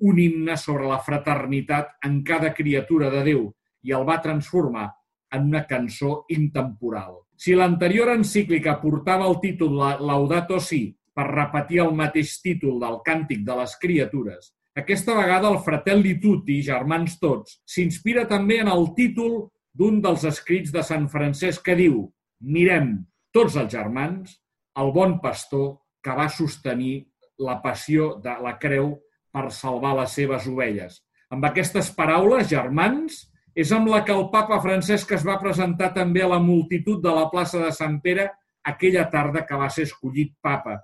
un 0.09 0.19
himne 0.19 0.55
sobre 0.57 0.87
la 0.89 0.99
fraternitat 1.05 1.93
en 2.07 2.21
cada 2.25 2.53
criatura 2.57 3.11
de 3.13 3.21
Déu 3.27 3.43
i 3.85 3.93
el 3.93 4.07
va 4.07 4.21
transformar 4.23 4.87
en 5.33 5.47
una 5.51 5.63
cançó 5.69 6.23
intemporal. 6.33 7.21
Si 7.37 7.55
l'anterior 7.57 8.11
encíclica 8.13 8.79
portava 8.81 9.27
el 9.29 9.39
títol 9.43 9.77
Laudato 9.77 10.59
Si 10.59 10.85
per 11.13 11.29
repetir 11.29 11.81
el 11.83 11.93
mateix 11.95 12.39
títol 12.41 12.79
del 12.81 12.99
Càntic 13.05 13.45
de 13.45 13.57
les 13.59 13.77
Criatures, 13.81 14.51
aquesta 14.75 15.13
vegada 15.13 15.51
el 15.53 15.59
Fratelli 15.61 16.15
Tutti, 16.21 16.57
germans 16.65 17.19
tots, 17.21 17.59
s'inspira 17.69 18.25
també 18.29 18.57
en 18.63 18.71
el 18.73 18.87
títol 18.97 19.35
d'un 19.73 19.99
dels 20.01 20.23
escrits 20.25 20.73
de 20.73 20.81
Sant 20.85 21.05
Francesc 21.13 21.61
que 21.67 21.75
diu 21.77 22.07
«Mirem 22.41 22.95
tots 23.33 23.57
els 23.61 23.69
germans, 23.73 24.33
el 24.81 24.89
bon 24.95 25.19
pastor 25.21 25.75
que 26.01 26.15
va 26.17 26.25
sostenir 26.29 27.03
la 27.37 27.59
passió 27.61 28.15
de 28.23 28.33
la 28.41 28.55
creu 28.61 28.95
per 29.33 29.51
salvar 29.53 29.93
les 30.01 30.17
seves 30.17 30.49
ovelles». 30.49 31.03
Amb 31.33 31.45
aquestes 31.49 31.91
paraules, 31.93 32.49
germans, 32.49 33.23
és 33.53 33.69
amb 33.73 33.89
la 33.89 34.01
que 34.05 34.13
el 34.13 34.27
papa 34.33 34.59
Francesc 34.61 35.13
es 35.13 35.25
va 35.25 35.39
presentar 35.41 35.91
també 35.93 36.25
a 36.25 36.31
la 36.33 36.41
multitud 36.41 37.01
de 37.01 37.13
la 37.13 37.27
plaça 37.29 37.61
de 37.61 37.69
Sant 37.73 37.99
Pere 38.01 38.27
aquella 38.65 39.05
tarda 39.13 39.45
que 39.45 39.57
va 39.57 39.69
ser 39.69 39.85
escollit 39.85 40.33
papa. 40.41 40.79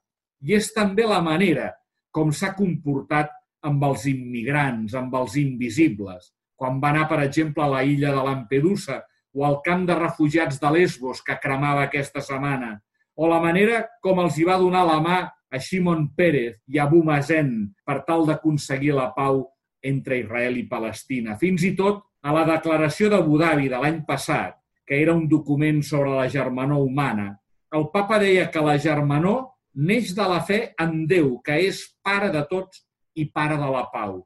I 0.45 0.57
és 0.57 0.69
també 0.73 1.05
la 1.09 1.21
manera 1.25 1.71
com 2.13 2.29
s'ha 2.33 2.53
comportat 2.57 3.33
amb 3.65 3.83
els 3.89 4.05
immigrants, 4.09 4.95
amb 4.95 5.15
els 5.19 5.35
invisibles. 5.39 6.31
Quan 6.59 6.79
va 6.83 6.91
anar, 6.93 7.07
per 7.09 7.21
exemple, 7.23 7.63
a 7.63 7.71
la 7.71 7.83
illa 7.87 8.11
de 8.15 8.23
Lampedusa 8.25 9.01
o 9.35 9.45
al 9.45 9.59
camp 9.65 9.85
de 9.87 9.95
refugiats 9.95 10.59
de 10.59 10.71
Lesbos 10.75 11.21
que 11.25 11.37
cremava 11.41 11.85
aquesta 11.85 12.21
setmana, 12.23 12.77
o 13.15 13.27
la 13.27 13.39
manera 13.43 13.83
com 14.03 14.19
els 14.23 14.37
hi 14.39 14.45
va 14.47 14.57
donar 14.59 14.85
la 14.87 14.99
mà 15.03 15.19
a 15.27 15.59
Shimon 15.59 16.09
Pérez 16.15 16.59
i 16.67 16.79
a 16.79 16.85
Abu 16.85 17.01
Mazen 17.03 17.51
per 17.85 18.01
tal 18.07 18.25
d'aconseguir 18.27 18.93
la 18.95 19.09
pau 19.15 19.43
entre 19.83 20.19
Israel 20.21 20.57
i 20.59 20.67
Palestina. 20.69 21.35
Fins 21.39 21.65
i 21.67 21.73
tot 21.75 22.03
a 22.23 22.33
la 22.35 22.45
declaració 22.47 23.09
d'Abu 23.11 23.39
Dhabi 23.39 23.69
de 23.71 23.79
l'any 23.79 24.03
passat, 24.07 24.55
que 24.87 25.01
era 25.01 25.13
un 25.13 25.27
document 25.29 25.81
sobre 25.85 26.15
la 26.15 26.27
germanor 26.31 26.83
humana, 26.83 27.33
el 27.75 27.89
papa 27.93 28.17
deia 28.19 28.49
que 28.49 28.63
la 28.65 28.77
germanor 28.81 29.51
neix 29.75 30.13
de 30.17 30.25
la 30.27 30.39
fe 30.45 30.59
en 30.81 31.03
Déu, 31.07 31.37
que 31.45 31.59
és 31.67 31.83
pare 32.03 32.31
de 32.33 32.41
tots 32.49 32.81
i 33.19 33.27
pare 33.33 33.57
de 33.59 33.69
la 33.69 33.85
pau. 33.93 34.19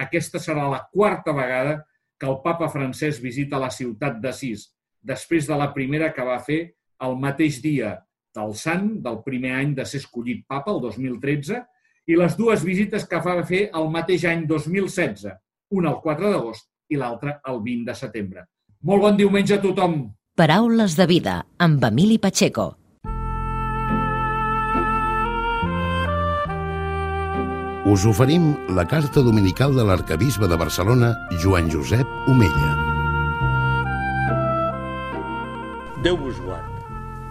Aquesta 0.00 0.40
serà 0.42 0.68
la 0.70 0.82
quarta 0.92 1.34
vegada 1.36 1.82
que 2.18 2.30
el 2.30 2.40
papa 2.44 2.68
francès 2.70 3.20
visita 3.22 3.60
la 3.62 3.70
ciutat 3.74 4.20
d'Assís, 4.22 4.68
després 5.02 5.46
de 5.48 5.58
la 5.60 5.70
primera 5.74 6.12
que 6.14 6.24
va 6.26 6.40
fer 6.42 6.60
el 7.04 7.16
mateix 7.20 7.60
dia 7.62 7.94
del 8.34 8.54
sant, 8.58 8.88
del 9.02 9.20
primer 9.26 9.54
any 9.60 9.74
de 9.78 9.86
ser 9.86 10.00
escollit 10.02 10.42
papa, 10.50 10.72
el 10.74 10.80
2013, 10.82 11.60
i 12.10 12.18
les 12.18 12.36
dues 12.36 12.64
visites 12.66 13.06
que 13.08 13.20
va 13.24 13.38
fer 13.46 13.68
el 13.72 13.88
mateix 13.92 14.26
any 14.28 14.44
2016, 14.50 15.28
una 15.78 15.94
el 15.94 16.00
4 16.04 16.32
d'agost 16.34 16.68
i 16.92 17.00
l'altra 17.00 17.38
el 17.50 17.62
20 17.64 17.90
de 17.90 17.98
setembre. 17.98 18.46
Molt 18.84 19.06
bon 19.06 19.20
diumenge 19.20 19.56
a 19.56 19.62
tothom! 19.62 20.00
Paraules 20.36 20.96
de 20.98 21.06
vida 21.06 21.38
amb 21.62 21.84
Emili 21.86 22.18
Pacheco. 22.18 22.72
Us 27.84 28.06
oferim 28.08 28.54
la 28.72 28.86
carta 28.88 29.20
dominical 29.20 29.74
de 29.76 29.84
l'arcabisbe 29.84 30.48
de 30.48 30.56
Barcelona, 30.56 31.10
Joan 31.42 31.66
Josep 31.68 32.08
Omella. 32.32 32.70
Déu 36.00 36.16
vos 36.16 36.38
guard. 36.46 36.70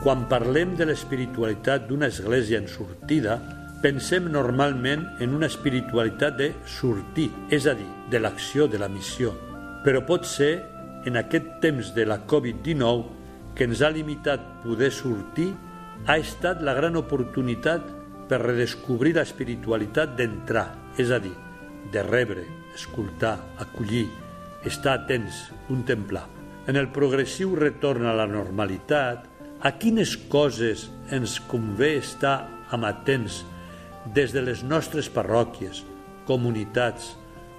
Quan 0.03 0.27
parlem 0.29 0.75
de 0.77 0.85
l'espiritualitat 0.85 1.87
d'una 1.89 2.11
església 2.13 2.59
en 2.61 2.69
sortida, 2.69 3.39
pensem 3.81 4.29
normalment 4.29 5.07
en 5.25 5.33
una 5.33 5.49
espiritualitat 5.49 6.37
de 6.37 6.51
sortir, 6.69 7.31
és 7.49 7.65
a 7.65 7.73
dir, 7.73 7.89
de 8.13 8.21
l'acció, 8.21 8.69
de 8.69 8.77
la 8.77 8.91
missió. 8.93 9.33
Però 9.81 10.05
pot 10.05 10.29
ser, 10.29 10.53
en 11.09 11.17
aquest 11.17 11.49
temps 11.65 11.95
de 11.97 12.05
la 12.05 12.19
Covid-19, 12.29 13.09
que 13.57 13.65
ens 13.65 13.81
ha 13.81 13.89
limitat 13.89 14.45
poder 14.61 14.93
sortir, 14.93 15.49
ha 16.05 16.21
estat 16.21 16.61
la 16.61 16.77
gran 16.77 16.93
oportunitat 17.01 17.89
per 18.29 18.41
redescobrir 18.41 19.15
l'espiritualitat 19.17 20.15
d'entrar, 20.17 20.67
és 20.97 21.12
a 21.12 21.19
dir, 21.23 21.33
de 21.91 22.03
rebre, 22.03 22.45
escoltar, 22.75 23.38
acollir, 23.59 24.07
estar 24.65 24.97
atents, 24.99 25.49
contemplar. 25.67 26.25
En 26.67 26.79
el 26.79 26.89
progressiu 26.95 27.55
retorn 27.59 28.07
a 28.07 28.15
la 28.15 28.27
normalitat, 28.29 29.27
a 29.63 29.71
quines 29.79 30.15
coses 30.31 30.89
ens 31.12 31.38
convé 31.51 31.97
estar 31.99 32.47
amatents 32.75 33.43
des 34.15 34.33
de 34.36 34.41
les 34.43 34.63
nostres 34.63 35.09
parròquies, 35.12 35.83
comunitats, 36.27 37.13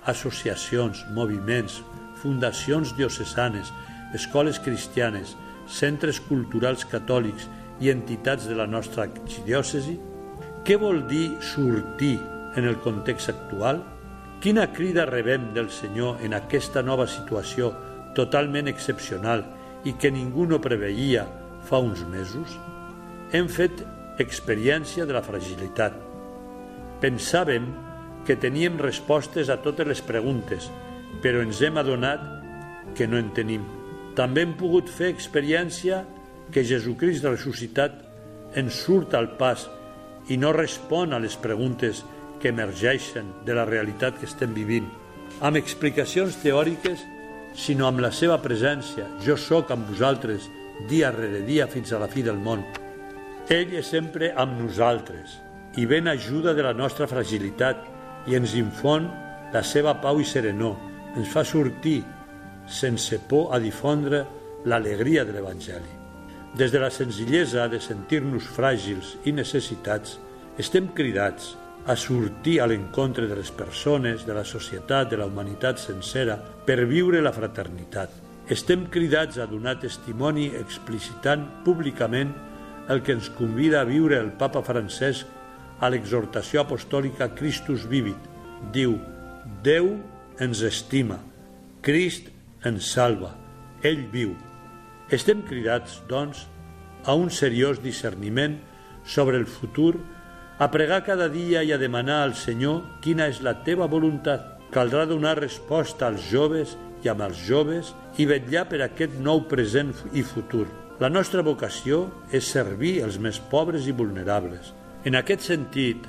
associacions, 0.09 1.05
moviments, 1.17 1.83
fundacions 2.21 2.93
diocesanes, 2.97 3.73
escoles 4.17 4.61
cristianes, 4.61 5.37
centres 5.69 6.21
culturals 6.21 6.85
catòlics 6.89 7.49
i 7.81 7.91
entitats 7.93 8.49
de 8.49 8.57
la 8.57 8.67
nostra 8.69 9.09
arxidiòcesi? 9.09 9.97
Què 10.65 10.79
vol 10.81 11.03
dir 11.05 11.43
sortir 11.45 12.15
en 12.57 12.65
el 12.65 12.79
context 12.81 13.29
actual? 13.29 13.83
Quina 14.41 14.63
crida 14.73 15.03
rebem 15.05 15.51
del 15.53 15.67
Senyor 15.69 16.23
en 16.25 16.33
aquesta 16.39 16.81
nova 16.81 17.05
situació 17.05 17.69
totalment 18.17 18.71
excepcional 18.73 19.45
i 19.85 19.93
que 20.01 20.09
ningú 20.09 20.47
no 20.49 20.63
preveia 20.65 21.27
fa 21.69 21.83
uns 21.85 22.01
mesos? 22.09 22.57
Hem 23.37 23.53
fet 23.53 23.85
experiència 24.25 25.05
de 25.05 25.13
la 25.19 25.25
fragilitat. 25.29 26.01
Pensàvem 27.05 27.69
que 28.25 28.41
teníem 28.41 28.81
respostes 28.81 29.53
a 29.53 29.61
totes 29.61 29.93
les 29.93 30.01
preguntes, 30.01 30.73
però 31.21 31.45
ens 31.45 31.61
hem 31.61 31.77
adonat 31.77 32.25
que 32.97 33.05
no 33.05 33.21
en 33.21 33.35
tenim. 33.37 33.69
També 34.17 34.49
hem 34.49 34.57
pogut 34.57 34.89
fer 34.89 35.13
experiència 35.13 36.07
que 36.49 36.65
Jesucrist 36.65 37.29
ressuscitat 37.29 38.01
ens 38.57 38.81
surt 38.87 39.13
al 39.13 39.35
pas 39.37 39.69
i 40.29 40.39
no 40.41 40.53
respon 40.53 41.13
a 41.13 41.21
les 41.21 41.37
preguntes 41.37 42.05
que 42.41 42.53
emergeixen 42.53 43.31
de 43.45 43.57
la 43.57 43.65
realitat 43.69 44.19
que 44.21 44.29
estem 44.29 44.55
vivint, 44.57 44.87
amb 45.41 45.59
explicacions 45.59 46.37
teòriques, 46.43 47.03
sinó 47.55 47.87
amb 47.89 48.03
la 48.03 48.11
seva 48.13 48.41
presència. 48.43 49.07
Jo 49.25 49.37
sóc 49.39 49.71
amb 49.71 49.89
vosaltres 49.89 50.49
dia 50.91 51.13
rere 51.15 51.45
dia 51.47 51.69
fins 51.71 51.93
a 51.93 52.01
la 52.03 52.11
fi 52.11 52.25
del 52.27 52.41
món. 52.43 52.65
Ell 53.49 53.75
és 53.79 53.91
sempre 53.93 54.33
amb 54.41 54.59
nosaltres 54.61 55.39
i 55.79 55.87
ven 55.87 56.09
ajuda 56.09 56.55
de 56.55 56.65
la 56.67 56.75
nostra 56.75 57.07
fragilitat 57.11 57.83
i 58.31 58.39
ens 58.39 58.55
infon 58.59 59.09
la 59.55 59.63
seva 59.63 59.95
pau 60.03 60.21
i 60.21 60.27
serenor. 60.27 60.79
Ens 61.15 61.31
fa 61.31 61.45
sortir 61.47 62.01
sense 62.67 63.21
por 63.29 63.53
a 63.55 63.61
difondre 63.63 64.25
l'alegria 64.65 65.25
de 65.25 65.37
l'Evangeli. 65.37 65.94
Des 66.55 66.71
de 66.71 66.79
la 66.79 66.91
senzillesa 66.91 67.67
de 67.67 67.81
sentir-nos 67.83 68.47
fràgils 68.55 69.17
i 69.27 69.33
necessitats, 69.35 70.19
estem 70.63 70.87
cridats 70.95 71.57
a 71.87 71.97
sortir 71.99 72.61
a 72.63 72.69
l'encontre 72.71 73.27
de 73.27 73.35
les 73.35 73.51
persones, 73.51 74.23
de 74.25 74.37
la 74.37 74.45
societat, 74.47 75.11
de 75.11 75.19
la 75.19 75.27
humanitat 75.27 75.83
sencera, 75.83 76.39
per 76.39 76.87
viure 76.87 77.21
la 77.21 77.35
fraternitat. 77.35 78.11
Estem 78.49 78.87
cridats 78.87 79.41
a 79.43 79.49
donar 79.51 79.81
testimoni 79.83 80.53
explicitant 80.55 81.45
públicament 81.67 82.31
el 82.89 83.03
que 83.03 83.17
ens 83.17 83.33
convida 83.35 83.81
a 83.81 83.89
viure 83.89 84.21
el 84.21 84.31
papa 84.39 84.63
Francesc 84.63 85.27
a 85.81 85.91
l'exhortació 85.91 86.63
apostòlica 86.63 87.33
Christus 87.35 87.89
Vivit. 87.91 88.31
Diu, 88.73 88.95
Déu 89.65 89.91
ens 90.41 90.63
estima, 90.63 91.19
Crist 91.83 92.31
ens 92.65 92.95
salva, 92.95 93.35
ell 93.83 94.07
viu. 94.13 94.37
Estem 95.13 95.43
cridats, 95.45 96.01
doncs, 96.09 96.47
a 97.05 97.13
un 97.13 97.29
seriós 97.29 97.83
discerniment 97.83 98.57
sobre 99.05 99.37
el 99.37 99.45
futur, 99.47 99.99
a 100.59 100.71
pregar 100.71 101.03
cada 101.05 101.29
dia 101.29 101.65
i 101.67 101.73
a 101.75 101.79
demanar 101.79 102.23
al 102.23 102.35
Senyor 102.39 103.01
quina 103.05 103.27
és 103.29 103.43
la 103.45 103.59
teva 103.67 103.89
voluntat. 103.91 104.55
Caldrà 104.73 105.05
donar 105.07 105.37
resposta 105.39 106.09
als 106.09 106.25
joves 106.31 106.77
i 107.05 107.11
amb 107.13 107.21
els 107.27 107.43
joves 107.47 107.93
i 108.19 108.27
vetllar 108.27 108.65
per 108.71 108.81
aquest 108.83 109.19
nou 109.21 109.45
present 109.51 109.93
i 110.15 110.23
futur. 110.25 110.67
La 111.03 111.11
nostra 111.11 111.43
vocació 111.43 112.07
és 112.33 112.49
servir 112.49 113.03
els 113.05 113.19
més 113.19 113.41
pobres 113.51 113.89
i 113.91 113.93
vulnerables. 113.93 114.73
En 115.05 115.19
aquest 115.19 115.45
sentit, 115.45 116.07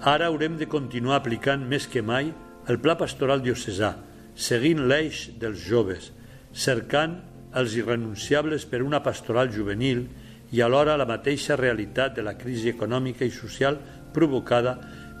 ara 0.00 0.30
haurem 0.30 0.56
de 0.56 0.70
continuar 0.70 1.18
aplicant 1.18 1.66
més 1.68 1.88
que 1.90 2.02
mai 2.02 2.32
el 2.70 2.78
pla 2.80 2.94
pastoral 2.96 3.42
diocesà, 3.42 3.96
seguint 4.34 4.86
l'eix 4.88 5.26
dels 5.42 5.58
joves, 5.66 6.12
cercant 6.54 7.18
els 7.56 7.74
irrenunciables 7.76 8.66
per 8.68 8.82
una 8.84 9.02
pastoral 9.02 9.52
juvenil 9.52 10.04
i 10.52 10.60
alhora 10.64 10.96
la 10.96 11.08
mateixa 11.08 11.56
realitat 11.56 12.16
de 12.16 12.24
la 12.24 12.36
crisi 12.38 12.70
econòmica 12.72 13.24
i 13.24 13.32
social 13.32 13.78
provocada 14.14 14.76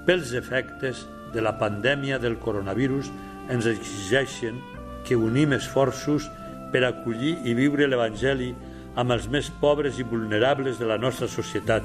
pels 0.06 0.32
efectes 0.36 1.04
de 1.34 1.44
la 1.44 1.56
pandèmia 1.60 2.18
del 2.18 2.38
coronavirus 2.40 3.10
ens 3.52 3.68
exigeixen 3.68 4.60
que 5.04 5.16
unim 5.16 5.54
esforços 5.56 6.28
per 6.72 6.84
acollir 6.84 7.36
i 7.48 7.54
viure 7.56 7.88
l'Evangeli 7.88 8.52
amb 8.98 9.14
els 9.14 9.28
més 9.32 9.48
pobres 9.60 9.98
i 10.00 10.04
vulnerables 10.04 10.80
de 10.80 10.88
la 10.88 10.98
nostra 10.98 11.28
societat. 11.30 11.84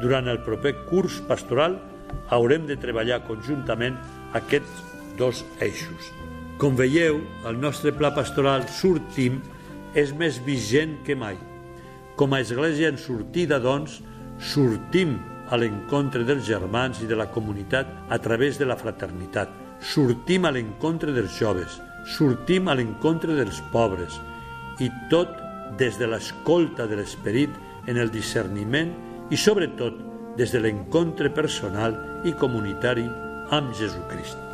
Durant 0.00 0.30
el 0.30 0.40
proper 0.46 0.74
curs 0.88 1.20
pastoral 1.28 1.76
haurem 2.34 2.66
de 2.66 2.78
treballar 2.80 3.22
conjuntament 3.26 3.98
aquests 4.34 4.82
dos 5.18 5.44
eixos. 5.62 6.10
Com 6.58 6.78
veieu, 6.78 7.20
el 7.46 7.58
nostre 7.60 7.92
pla 7.94 8.12
pastoral 8.14 8.66
Sortim 8.70 9.40
és 9.94 10.12
més 10.14 10.40
vigent 10.44 10.98
que 11.06 11.16
mai. 11.16 11.38
Com 12.18 12.34
a 12.34 12.40
església 12.42 12.90
en 12.92 12.98
sortida, 13.00 13.60
doncs, 13.62 14.00
sortim 14.38 15.16
a 15.50 15.58
l'encontre 15.60 16.24
dels 16.26 16.46
germans 16.46 17.00
i 17.02 17.08
de 17.10 17.18
la 17.18 17.28
comunitat 17.30 17.90
a 18.10 18.18
través 18.18 18.58
de 18.58 18.66
la 18.66 18.78
fraternitat. 18.78 19.50
Sortim 19.84 20.46
a 20.46 20.52
l'encontre 20.54 21.12
dels 21.12 21.34
joves, 21.38 21.80
sortim 22.16 22.68
a 22.68 22.76
l'encontre 22.78 23.36
dels 23.36 23.60
pobres 23.72 24.20
i 24.80 24.88
tot 25.10 25.30
des 25.78 25.98
de 25.98 26.08
l'escolta 26.08 26.86
de 26.88 26.98
l'esperit 26.98 27.50
en 27.90 28.00
el 28.00 28.10
discerniment 28.14 28.94
i 29.30 29.36
sobretot 29.40 30.00
des 30.38 30.54
de 30.54 30.62
l'encontre 30.62 31.30
personal 31.30 31.96
i 32.24 32.32
comunitari 32.32 33.06
amb 33.54 33.74
Jesucrist. 33.76 34.53